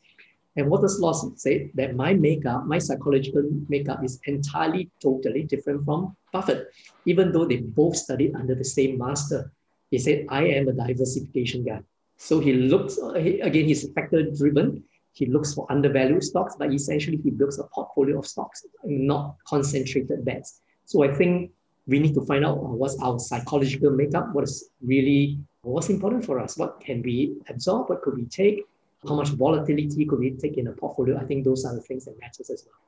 And 0.55 0.69
Walter 0.69 0.87
Schloss 0.87 1.25
said 1.35 1.71
that 1.73 1.95
my 1.95 2.13
makeup, 2.13 2.67
my 2.67 2.77
psychological 2.77 3.49
makeup 3.67 4.03
is 4.03 4.19
entirely, 4.25 4.91
totally 5.01 5.41
different 5.41 5.85
from 5.85 6.15
Buffett, 6.31 6.67
even 7.07 7.31
though 7.31 7.45
they 7.45 7.57
both 7.57 7.95
studied 7.95 8.35
under 8.35 8.53
the 8.53 8.63
same 8.63 8.99
master. 8.99 9.51
He 9.89 9.97
said, 9.97 10.27
I 10.29 10.45
am 10.45 10.67
a 10.67 10.73
diversification 10.73 11.63
guy. 11.63 11.81
So 12.23 12.39
he 12.39 12.53
looks, 12.53 12.97
again, 12.97 13.65
he's 13.65 13.91
factor 13.91 14.23
driven. 14.31 14.81
He 15.11 15.25
looks 15.25 15.53
for 15.53 15.69
undervalued 15.69 16.23
stocks, 16.23 16.55
but 16.57 16.73
essentially 16.73 17.17
he 17.17 17.29
builds 17.31 17.59
a 17.59 17.65
portfolio 17.65 18.19
of 18.19 18.25
stocks, 18.25 18.65
not 18.85 19.35
concentrated 19.45 20.23
bets. 20.23 20.61
So 20.85 21.03
I 21.03 21.13
think 21.13 21.51
we 21.85 21.99
need 21.99 22.13
to 22.13 22.21
find 22.21 22.45
out 22.45 22.59
uh, 22.59 22.75
what's 22.79 22.97
our 23.01 23.19
psychological 23.19 23.91
makeup, 23.91 24.33
what 24.33 24.45
is 24.45 24.69
really 24.81 25.37
what's 25.63 25.89
important 25.89 26.23
for 26.23 26.39
us, 26.39 26.57
what 26.57 26.79
can 26.79 27.01
we 27.01 27.35
absorb, 27.49 27.89
what 27.89 28.01
could 28.01 28.15
we 28.15 28.23
take, 28.23 28.63
how 29.05 29.15
much 29.15 29.27
volatility 29.31 30.05
could 30.05 30.19
we 30.19 30.31
take 30.31 30.57
in 30.57 30.67
a 30.67 30.71
portfolio. 30.71 31.17
I 31.17 31.25
think 31.25 31.43
those 31.43 31.65
are 31.65 31.75
the 31.75 31.81
things 31.81 32.05
that 32.05 32.17
matters 32.21 32.49
as 32.49 32.63
well. 32.65 32.79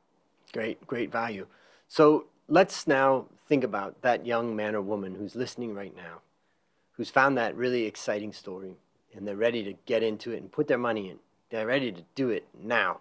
Great, 0.53 0.87
great 0.87 1.11
value. 1.11 1.45
So 1.89 2.27
let's 2.47 2.87
now 2.87 3.25
think 3.49 3.65
about 3.65 4.01
that 4.01 4.25
young 4.25 4.55
man 4.55 4.75
or 4.75 4.81
woman 4.81 5.15
who's 5.15 5.35
listening 5.35 5.75
right 5.75 5.93
now, 5.93 6.21
who's 6.93 7.09
found 7.09 7.37
that 7.37 7.53
really 7.57 7.83
exciting 7.83 8.31
story, 8.31 8.77
and 9.15 9.27
they're 9.27 9.35
ready 9.35 9.63
to 9.63 9.73
get 9.85 10.03
into 10.03 10.31
it 10.31 10.41
and 10.41 10.51
put 10.51 10.67
their 10.67 10.77
money 10.77 11.09
in. 11.09 11.17
They're 11.49 11.67
ready 11.67 11.91
to 11.91 12.03
do 12.15 12.29
it 12.29 12.47
now. 12.59 12.99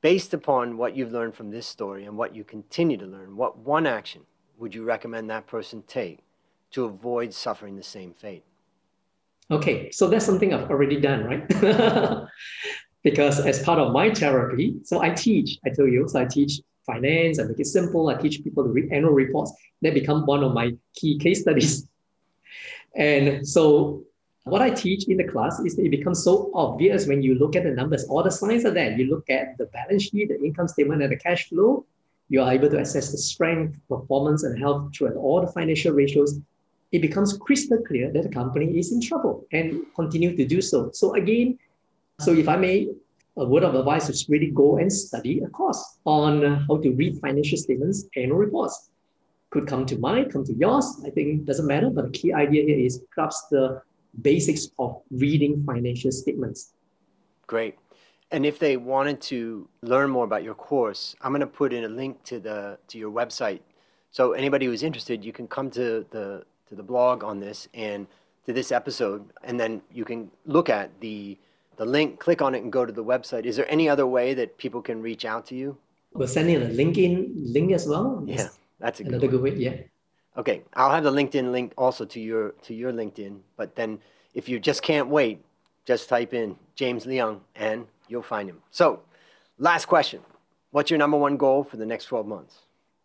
Based 0.00 0.32
upon 0.32 0.76
what 0.76 0.96
you've 0.96 1.12
learned 1.12 1.34
from 1.34 1.50
this 1.50 1.66
story 1.66 2.04
and 2.04 2.16
what 2.16 2.34
you 2.34 2.44
continue 2.44 2.96
to 2.96 3.06
learn, 3.06 3.36
what 3.36 3.58
one 3.58 3.86
action 3.86 4.22
would 4.58 4.74
you 4.74 4.84
recommend 4.84 5.28
that 5.28 5.46
person 5.46 5.82
take 5.86 6.20
to 6.70 6.84
avoid 6.84 7.34
suffering 7.34 7.76
the 7.76 7.82
same 7.82 8.12
fate? 8.12 8.44
Okay, 9.50 9.90
so 9.90 10.08
that's 10.08 10.24
something 10.24 10.52
I've 10.52 10.70
already 10.70 11.00
done, 11.00 11.24
right? 11.24 11.48
because 13.02 13.40
as 13.40 13.62
part 13.62 13.78
of 13.78 13.92
my 13.92 14.12
therapy, 14.12 14.76
so 14.84 15.00
I 15.00 15.10
teach, 15.10 15.58
I 15.64 15.70
tell 15.70 15.88
you, 15.88 16.06
so 16.08 16.20
I 16.20 16.26
teach 16.26 16.60
finance, 16.86 17.38
I 17.38 17.44
make 17.44 17.58
it 17.58 17.66
simple, 17.66 18.08
I 18.08 18.14
teach 18.14 18.42
people 18.44 18.64
to 18.64 18.70
read 18.70 18.92
annual 18.92 19.12
reports. 19.12 19.52
That 19.82 19.94
become 19.94 20.26
one 20.26 20.42
of 20.42 20.52
my 20.52 20.72
key 20.94 21.18
case 21.18 21.42
studies. 21.42 21.86
And 22.96 23.46
so 23.46 24.02
what 24.48 24.62
I 24.62 24.70
teach 24.70 25.08
in 25.08 25.16
the 25.16 25.24
class 25.24 25.58
is 25.60 25.76
that 25.76 25.84
it 25.84 25.90
becomes 25.90 26.24
so 26.24 26.50
obvious 26.54 27.06
when 27.06 27.22
you 27.22 27.34
look 27.34 27.56
at 27.56 27.64
the 27.64 27.70
numbers. 27.70 28.04
All 28.04 28.22
the 28.22 28.30
signs 28.30 28.64
are 28.64 28.70
there. 28.70 28.92
You 28.92 29.06
look 29.06 29.28
at 29.30 29.56
the 29.58 29.66
balance 29.66 30.04
sheet, 30.04 30.28
the 30.28 30.40
income 30.42 30.68
statement, 30.68 31.02
and 31.02 31.12
the 31.12 31.16
cash 31.16 31.48
flow 31.48 31.84
you 32.28 32.42
are 32.42 32.52
able 32.52 32.68
to 32.68 32.78
assess 32.78 33.10
the 33.10 33.18
strength, 33.18 33.76
performance, 33.88 34.42
and 34.44 34.58
health 34.58 34.94
throughout 34.94 35.16
all 35.16 35.40
the 35.40 35.50
financial 35.52 35.92
ratios, 35.92 36.38
it 36.92 37.00
becomes 37.00 37.36
crystal 37.38 37.78
clear 37.86 38.10
that 38.12 38.22
the 38.22 38.28
company 38.28 38.78
is 38.78 38.92
in 38.92 39.00
trouble 39.00 39.46
and 39.52 39.82
continue 39.94 40.36
to 40.36 40.46
do 40.46 40.60
so. 40.60 40.90
So 40.92 41.14
again, 41.14 41.58
so 42.20 42.32
if 42.32 42.48
I 42.48 42.56
may, 42.56 42.88
a 43.36 43.44
word 43.44 43.62
of 43.62 43.74
advice 43.74 44.08
is 44.08 44.28
really 44.28 44.50
go 44.50 44.78
and 44.78 44.92
study 44.92 45.40
a 45.40 45.48
course 45.48 45.98
on 46.04 46.42
how 46.66 46.78
to 46.78 46.90
read 46.90 47.20
financial 47.20 47.56
statements, 47.56 48.06
annual 48.16 48.38
reports. 48.38 48.90
Could 49.50 49.66
come 49.66 49.86
to 49.86 49.98
mine, 49.98 50.30
come 50.30 50.44
to 50.44 50.52
yours. 50.52 51.00
I 51.06 51.10
think 51.10 51.46
doesn't 51.46 51.66
matter, 51.66 51.88
but 51.88 52.06
the 52.06 52.10
key 52.10 52.34
idea 52.34 52.64
here 52.64 52.78
is 52.78 53.02
perhaps 53.14 53.46
the 53.50 53.80
basics 54.22 54.68
of 54.78 55.00
reading 55.10 55.64
financial 55.64 56.12
statements. 56.12 56.72
Great. 57.46 57.76
And 58.30 58.44
if 58.44 58.58
they 58.58 58.76
wanted 58.76 59.20
to 59.22 59.68
learn 59.82 60.10
more 60.10 60.24
about 60.24 60.42
your 60.42 60.54
course, 60.54 61.16
I'm 61.22 61.32
going 61.32 61.40
to 61.40 61.46
put 61.46 61.72
in 61.72 61.84
a 61.84 61.88
link 61.88 62.22
to 62.24 62.38
the 62.38 62.78
to 62.88 62.98
your 62.98 63.10
website. 63.10 63.60
So 64.10 64.32
anybody 64.32 64.66
who's 64.66 64.82
interested, 64.82 65.24
you 65.24 65.32
can 65.32 65.48
come 65.48 65.70
to 65.70 66.04
the 66.10 66.44
to 66.68 66.74
the 66.74 66.82
blog 66.82 67.24
on 67.24 67.40
this 67.40 67.68
and 67.72 68.06
to 68.44 68.52
this 68.52 68.70
episode, 68.70 69.24
and 69.44 69.58
then 69.58 69.80
you 69.92 70.04
can 70.04 70.30
look 70.44 70.68
at 70.68 70.90
the 71.00 71.38
the 71.76 71.86
link, 71.86 72.18
click 72.18 72.42
on 72.42 72.54
it, 72.54 72.62
and 72.62 72.72
go 72.72 72.84
to 72.84 72.92
the 72.92 73.04
website. 73.04 73.44
Is 73.46 73.56
there 73.56 73.70
any 73.70 73.88
other 73.88 74.06
way 74.06 74.34
that 74.34 74.58
people 74.58 74.82
can 74.82 75.00
reach 75.00 75.24
out 75.24 75.46
to 75.46 75.54
you? 75.54 75.78
We're 76.12 76.26
sending 76.26 76.56
a 76.56 76.66
LinkedIn 76.66 77.32
link 77.34 77.72
as 77.72 77.86
well. 77.86 78.22
Yeah, 78.26 78.48
that's 78.78 79.00
a 79.00 79.04
another 79.04 79.28
good, 79.28 79.42
good 79.42 79.42
way. 79.42 79.54
Yeah. 79.54 79.76
Okay, 80.38 80.62
I'll 80.74 80.92
have 80.92 81.02
the 81.02 81.10
LinkedIn 81.10 81.50
link 81.50 81.72
also 81.76 82.04
to 82.04 82.20
your 82.20 82.50
to 82.62 82.72
your 82.72 82.92
LinkedIn. 82.92 83.40
But 83.56 83.74
then, 83.74 83.98
if 84.34 84.48
you 84.48 84.60
just 84.60 84.82
can't 84.82 85.08
wait, 85.08 85.44
just 85.84 86.08
type 86.08 86.32
in 86.32 86.56
James 86.76 87.06
Leong 87.06 87.40
and 87.56 87.86
you'll 88.06 88.22
find 88.22 88.48
him. 88.48 88.62
So, 88.70 89.02
last 89.58 89.86
question: 89.86 90.20
What's 90.70 90.90
your 90.90 90.98
number 90.98 91.16
one 91.16 91.36
goal 91.36 91.64
for 91.64 91.76
the 91.76 91.86
next 91.86 92.06
twelve 92.06 92.28
months? 92.28 92.58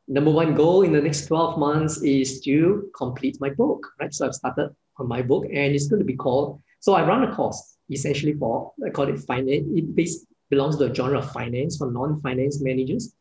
Number 0.08 0.30
one 0.30 0.54
goal 0.54 0.84
in 0.84 0.94
the 0.94 1.02
next 1.02 1.26
twelve 1.26 1.58
months 1.58 2.04
is 2.04 2.40
to 2.42 2.92
complete 2.96 3.42
my 3.42 3.50
book. 3.50 3.88
Right, 4.00 4.14
so 4.14 4.28
I've 4.28 4.36
started 4.36 4.70
on 4.98 5.08
my 5.08 5.24
book, 5.24 5.46
and 5.46 5.74
it's 5.74 5.88
going 5.88 6.02
to 6.02 6.06
be 6.06 6.16
called. 6.16 6.62
So 6.82 6.94
I 6.94 7.04
run 7.04 7.24
a 7.24 7.36
course 7.36 7.78
essentially 7.90 8.34
for 8.34 8.72
I 8.86 8.92
call 8.92 9.08
it 9.10 9.20
finance. 9.20 9.66
It 9.74 9.96
based, 9.96 10.28
belongs 10.52 10.78
to 10.78 10.88
the 10.88 10.94
genre 10.94 11.18
of 11.18 11.32
finance 11.32 11.78
for 11.78 11.90
non-finance 11.92 12.62
managers. 12.62 13.16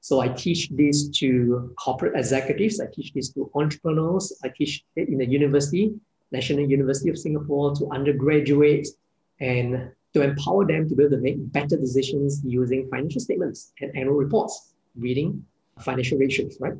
So 0.00 0.20
I 0.20 0.28
teach 0.28 0.68
this 0.70 1.08
to 1.20 1.74
corporate 1.78 2.16
executives. 2.16 2.80
I 2.80 2.86
teach 2.86 3.12
this 3.12 3.30
to 3.30 3.50
entrepreneurs. 3.54 4.32
I 4.44 4.48
teach 4.48 4.84
it 4.96 5.08
in 5.08 5.18
the 5.18 5.26
university, 5.26 5.92
National 6.30 6.68
University 6.68 7.10
of 7.10 7.18
Singapore, 7.18 7.74
to 7.76 7.88
undergraduates, 7.90 8.92
and 9.40 9.90
to 10.14 10.22
empower 10.22 10.66
them 10.66 10.88
to 10.88 10.94
be 10.94 11.04
able 11.04 11.16
to 11.16 11.22
make 11.22 11.52
better 11.52 11.76
decisions 11.76 12.42
using 12.44 12.88
financial 12.88 13.20
statements 13.20 13.72
and 13.80 13.94
annual 13.96 14.14
reports, 14.14 14.74
reading 14.96 15.44
financial 15.80 16.18
ratios, 16.18 16.56
right? 16.60 16.74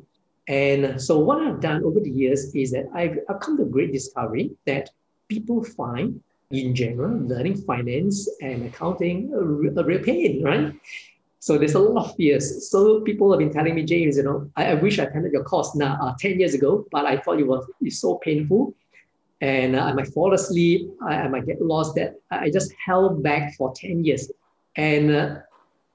And 0.47 0.99
so 0.99 1.19
what 1.19 1.41
I've 1.41 1.61
done 1.61 1.83
over 1.83 1.99
the 1.99 2.09
years 2.09 2.55
is 2.55 2.71
that 2.71 2.89
I've, 2.93 3.19
I've 3.29 3.39
come 3.39 3.55
to 3.57 3.63
a 3.63 3.67
great 3.67 3.93
discovery 3.93 4.51
that 4.65 4.89
people 5.27 5.63
find 5.63 6.19
in 6.51 6.73
general, 6.73 7.15
learning 7.19 7.57
finance 7.57 8.27
and 8.41 8.65
accounting 8.65 9.31
a, 9.33 9.83
real 9.83 10.03
pain, 10.03 10.43
right? 10.43 10.73
So 11.39 11.57
there's 11.57 11.75
a 11.75 11.79
lot 11.79 12.05
of 12.05 12.15
fears. 12.15 12.69
So 12.69 12.99
people 13.01 13.31
have 13.31 13.39
been 13.39 13.51
telling 13.51 13.73
me, 13.73 13.83
James, 13.83 14.17
you 14.17 14.23
know, 14.23 14.51
I, 14.57 14.71
I 14.71 14.73
wish 14.73 14.99
I 14.99 15.03
attended 15.03 15.31
your 15.31 15.43
course 15.43 15.73
now 15.73 15.97
uh, 16.01 16.13
10 16.19 16.39
years 16.39 16.53
ago, 16.53 16.85
but 16.91 17.05
I 17.05 17.17
thought 17.17 17.39
it 17.39 17.47
was 17.47 17.65
it's 17.81 17.99
so 17.99 18.15
painful. 18.15 18.73
And 19.41 19.77
uh, 19.77 19.83
I 19.83 19.93
might 19.93 20.09
fall 20.09 20.33
asleep, 20.33 20.91
I, 21.01 21.15
I, 21.15 21.27
might 21.29 21.45
get 21.45 21.61
lost. 21.61 21.95
That 21.95 22.19
I 22.29 22.49
just 22.49 22.73
held 22.85 23.23
back 23.23 23.55
for 23.55 23.73
10 23.73 24.03
years. 24.03 24.29
And 24.75 25.11
uh, 25.11 25.35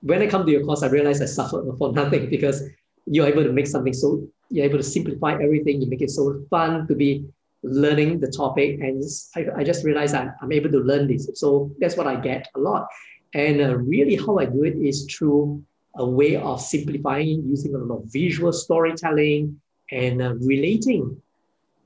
when 0.01 0.23
I 0.23 0.27
come 0.29 0.47
to 0.47 0.53
your 0.53 0.65
course, 0.65 0.83
I 0.83 0.87
realize 0.87 1.21
I 1.21 1.27
suffered 1.27 1.71
for 1.77 1.93
nothing 1.93 2.31
because 2.31 2.63
you're 3.07 3.27
able 3.27 3.45
to 3.45 3.53
make 3.53 3.67
something 3.67 3.93
so, 3.93 4.27
you're 4.49 4.65
able 4.65 4.79
to 4.79 4.83
simplify 4.83 5.35
everything. 5.35 5.83
You 5.83 5.91
make 5.91 6.01
it 6.01 6.11
so 6.11 6.43
fun 6.49 6.89
to 6.89 6.95
be 6.95 7.27
learning 7.63 8.21
the 8.21 8.29
topic. 8.29 8.81
And 8.81 9.03
I, 9.37 9.61
I 9.61 9.65
just 9.65 9.85
realized 9.85 10.15
I'm, 10.15 10.33
I'm 10.41 10.53
able 10.53 10.71
to 10.71 10.79
learn 10.79 11.07
this. 11.07 11.29
So 11.35 11.71
that's 11.81 11.99
what 11.99 12.07
I 12.07 12.17
get 12.17 12.49
a 12.55 12.59
lot. 12.59 12.89
And 13.35 13.61
uh, 13.61 13.77
really, 13.77 14.17
how 14.17 14.39
I 14.39 14.47
do 14.47 14.63
it 14.63 14.77
is 14.77 15.07
through 15.07 15.65
a 15.97 16.09
way 16.09 16.37
of 16.37 16.61
simplifying 16.61 17.45
using 17.47 17.75
a 17.75 17.79
lot 17.79 17.97
of 17.97 18.05
visual 18.07 18.53
storytelling 18.53 19.61
and 19.91 20.23
uh, 20.23 20.35
relating 20.37 21.21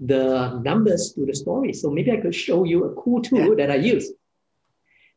the 0.01 0.61
numbers 0.65 1.13
to 1.15 1.27
the 1.27 1.35
story. 1.35 1.73
So 1.73 1.91
maybe 1.91 2.13
I 2.13 2.19
could 2.19 2.35
show 2.35 2.65
you 2.65 2.85
a 2.85 2.95
cool 2.95 3.21
tool 3.23 3.59
yeah. 3.59 3.67
that 3.67 3.71
I 3.71 3.77
use. 3.77 4.13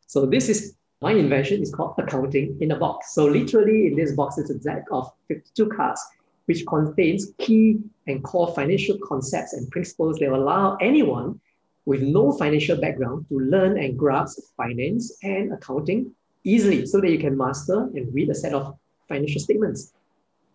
So 0.08 0.26
this 0.26 0.50
is 0.50 0.76
my 1.02 1.12
invention. 1.12 1.62
is 1.62 1.74
called 1.74 1.96
accounting 1.98 2.58
in 2.62 2.72
a 2.72 2.78
box. 2.78 3.14
So 3.14 3.26
literally 3.26 3.88
in 3.88 3.96
this 3.96 4.14
box 4.14 4.38
is 4.38 4.50
a 4.50 4.60
deck 4.60 4.86
of 4.92 5.12
52 5.28 5.70
cards, 5.70 6.02
which 6.46 6.66
contains 6.66 7.34
key 7.40 7.80
and 8.08 8.24
core 8.24 8.54
financial 8.54 8.98
concepts 9.04 9.54
and 9.54 9.70
principles 9.70 10.18
that 10.20 10.32
allow 10.32 10.76
anyone 10.78 11.40
with 11.86 12.02
no 12.02 12.32
financial 12.32 12.80
background 12.80 13.26
to 13.30 13.40
learn 13.40 13.78
and 13.78 13.98
grasp 13.98 14.40
finance 14.56 15.18
and 15.24 15.54
accounting 15.54 16.14
easily 16.44 16.86
so 16.86 17.02
that 17.02 17.10
you 17.10 17.20
can 17.20 17.38
master 17.38 17.90
and 17.96 18.14
read 18.14 18.30
a 18.30 18.36
set 18.36 18.54
of 18.54 18.76
financial 19.08 19.42
statements. 19.42 19.94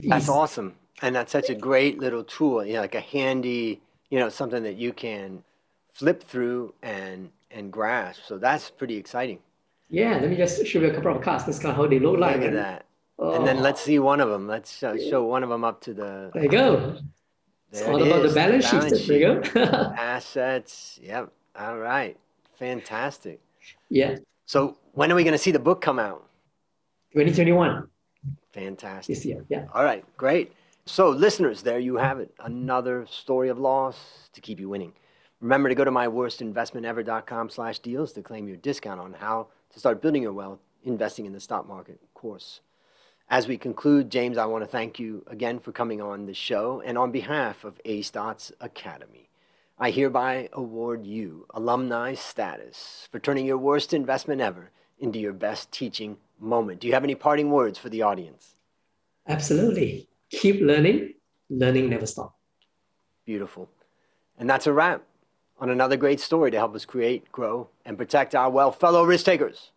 That's 0.01 0.29
awesome. 0.29 0.75
And 1.03 1.15
that's 1.15 1.33
such 1.33 1.51
a 1.51 1.55
great 1.55 1.99
little 1.99 2.25
tool, 2.25 2.65
you 2.65 2.75
know, 2.75 2.81
like 2.81 2.95
a 2.95 3.01
handy, 3.01 3.81
you 4.11 4.19
know, 4.19 4.29
something 4.29 4.63
that 4.63 4.77
you 4.77 4.93
can 4.93 5.43
flip 5.93 6.23
through 6.23 6.75
and 6.83 7.31
and 7.51 7.73
grasp. 7.73 8.23
So 8.27 8.39
that's 8.39 8.71
pretty 8.71 8.97
exciting. 8.97 9.39
Yeah, 9.89 10.19
let 10.19 10.31
me 10.31 10.37
just 10.37 10.67
show 10.67 10.81
you 10.81 10.89
a 10.89 10.95
couple 10.95 11.15
of 11.17 11.23
cards. 11.23 11.45
That's 11.45 11.59
kind 11.59 11.71
of 11.71 11.77
how 11.77 11.87
they 11.87 11.99
look 11.99 12.13
look 12.13 12.21
like. 12.21 12.37
Look 12.37 12.47
at 12.47 12.53
that. 12.55 12.87
Oh. 13.19 13.35
And 13.35 13.47
then 13.47 13.61
let's 13.61 13.81
see 13.81 13.99
one 13.99 14.21
of 14.21 14.29
them. 14.29 14.47
Let's 14.47 14.83
uh, 14.83 14.97
show 15.09 15.25
one 15.25 15.43
of 15.43 15.49
them 15.49 15.65
up 15.65 15.81
to 15.83 15.95
the. 15.95 16.31
There 16.35 16.43
you 16.43 16.49
go. 16.49 16.77
There 16.77 17.01
it's 17.71 17.83
all 17.83 18.03
it 18.03 18.07
about 18.07 18.25
is, 18.25 18.35
the 18.35 18.41
balance, 18.41 18.71
the 18.71 18.77
balance 18.77 19.01
sheet. 19.01 19.09
There 19.09 19.35
you 19.37 19.53
go. 19.53 19.61
Assets. 19.97 21.01
Yep. 21.03 21.33
All 21.59 21.79
right. 21.79 22.17
Fantastic. 22.59 23.41
Yeah. 23.89 24.17
So 24.47 24.79
when 24.93 25.13
are 25.13 25.15
we 25.15 25.25
going 25.25 25.33
to 25.33 25.39
see 25.39 25.51
the 25.51 25.59
book 25.59 25.81
come 25.81 25.99
out? 25.99 26.25
2021. 27.13 27.89
Fantastic. 28.53 29.15
This 29.15 29.25
year, 29.25 29.45
yeah. 29.49 29.67
All 29.75 29.85
right, 29.85 30.05
great. 30.17 30.53
So, 30.87 31.11
listeners, 31.11 31.63
there 31.63 31.79
you 31.79 31.97
have 31.97 32.21
it. 32.21 32.33
Another 32.39 33.07
story 33.11 33.49
of 33.49 33.59
loss 33.59 34.31
to 34.33 34.41
keep 34.41 34.61
you 34.61 34.69
winning. 34.69 34.93
Remember 35.41 35.69
to 35.69 35.75
go 35.75 35.85
to 35.85 35.91
myworstinvestmentever.com 35.91 37.51
slash 37.51 37.81
deals 37.81 38.13
to 38.13 38.23
claim 38.23 38.49
your 38.49 38.57
discount 38.57 39.01
on 39.01 39.13
how 39.13 39.49
to 39.73 39.79
start 39.79 40.01
building 40.01 40.23
your 40.23 40.33
wealth 40.33 40.61
investing 40.85 41.27
in 41.27 41.33
the 41.33 41.41
stock 41.41 41.69
market 41.69 42.01
course. 42.15 42.61
As 43.29 43.49
we 43.49 43.59
conclude, 43.59 44.11
James, 44.11 44.39
I 44.39 44.47
want 44.47 44.63
to 44.63 44.69
thank 44.69 45.01
you 45.01 45.25
again 45.27 45.59
for 45.59 45.73
coming 45.73 46.01
on 46.01 46.27
the 46.27 46.35
show 46.35 46.81
and 46.85 46.97
on 46.97 47.11
behalf 47.11 47.65
of 47.65 47.81
A 47.85 48.01
Stotz 48.03 48.53
Academy. 48.61 49.26
I 49.79 49.91
hereby 49.91 50.49
award 50.55 51.07
you 51.07 51.47
alumni 51.53 52.15
status 52.15 53.09
for 53.13 53.19
turning 53.19 53.45
your 53.45 53.59
worst 53.59 53.93
investment 53.93 54.41
ever 54.41 54.71
into 54.99 55.19
your 55.19 55.35
best 55.35 55.71
teaching 55.71 56.17
moment. 56.41 56.81
Do 56.81 56.87
you 56.87 56.95
have 56.95 57.05
any 57.05 57.15
parting 57.15 57.51
words 57.51 57.79
for 57.79 57.91
the 57.91 58.01
audience? 58.01 58.55
Absolutely. 59.29 60.09
Keep 60.31 60.63
learning. 60.63 61.15
Learning 61.51 61.91
never 61.91 62.07
stops. 62.07 62.35
Beautiful. 63.27 63.69
And 64.39 64.49
that's 64.49 64.67
a 64.67 64.73
wrap 64.73 65.03
on 65.59 65.69
another 65.69 65.97
great 65.97 66.21
story 66.21 66.51
to 66.51 66.57
help 66.57 66.75
us 66.75 66.85
create, 66.85 67.31
grow, 67.31 67.69
and 67.85 67.99
protect 67.99 68.35
our 68.35 68.49
well 68.49 68.73
Fellow 68.73 69.05
risk 69.05 69.27
takers, 69.27 69.73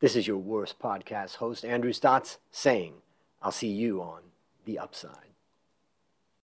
this 0.00 0.16
is 0.16 0.26
your 0.26 0.38
worst 0.38 0.78
podcast 0.78 1.36
host, 1.36 1.64
Andrew 1.64 1.92
Stotz, 1.92 2.38
saying, 2.50 2.94
I'll 3.40 3.52
see 3.52 3.68
you 3.68 4.02
on 4.02 4.22
the 4.64 4.78
upside. 4.78 5.35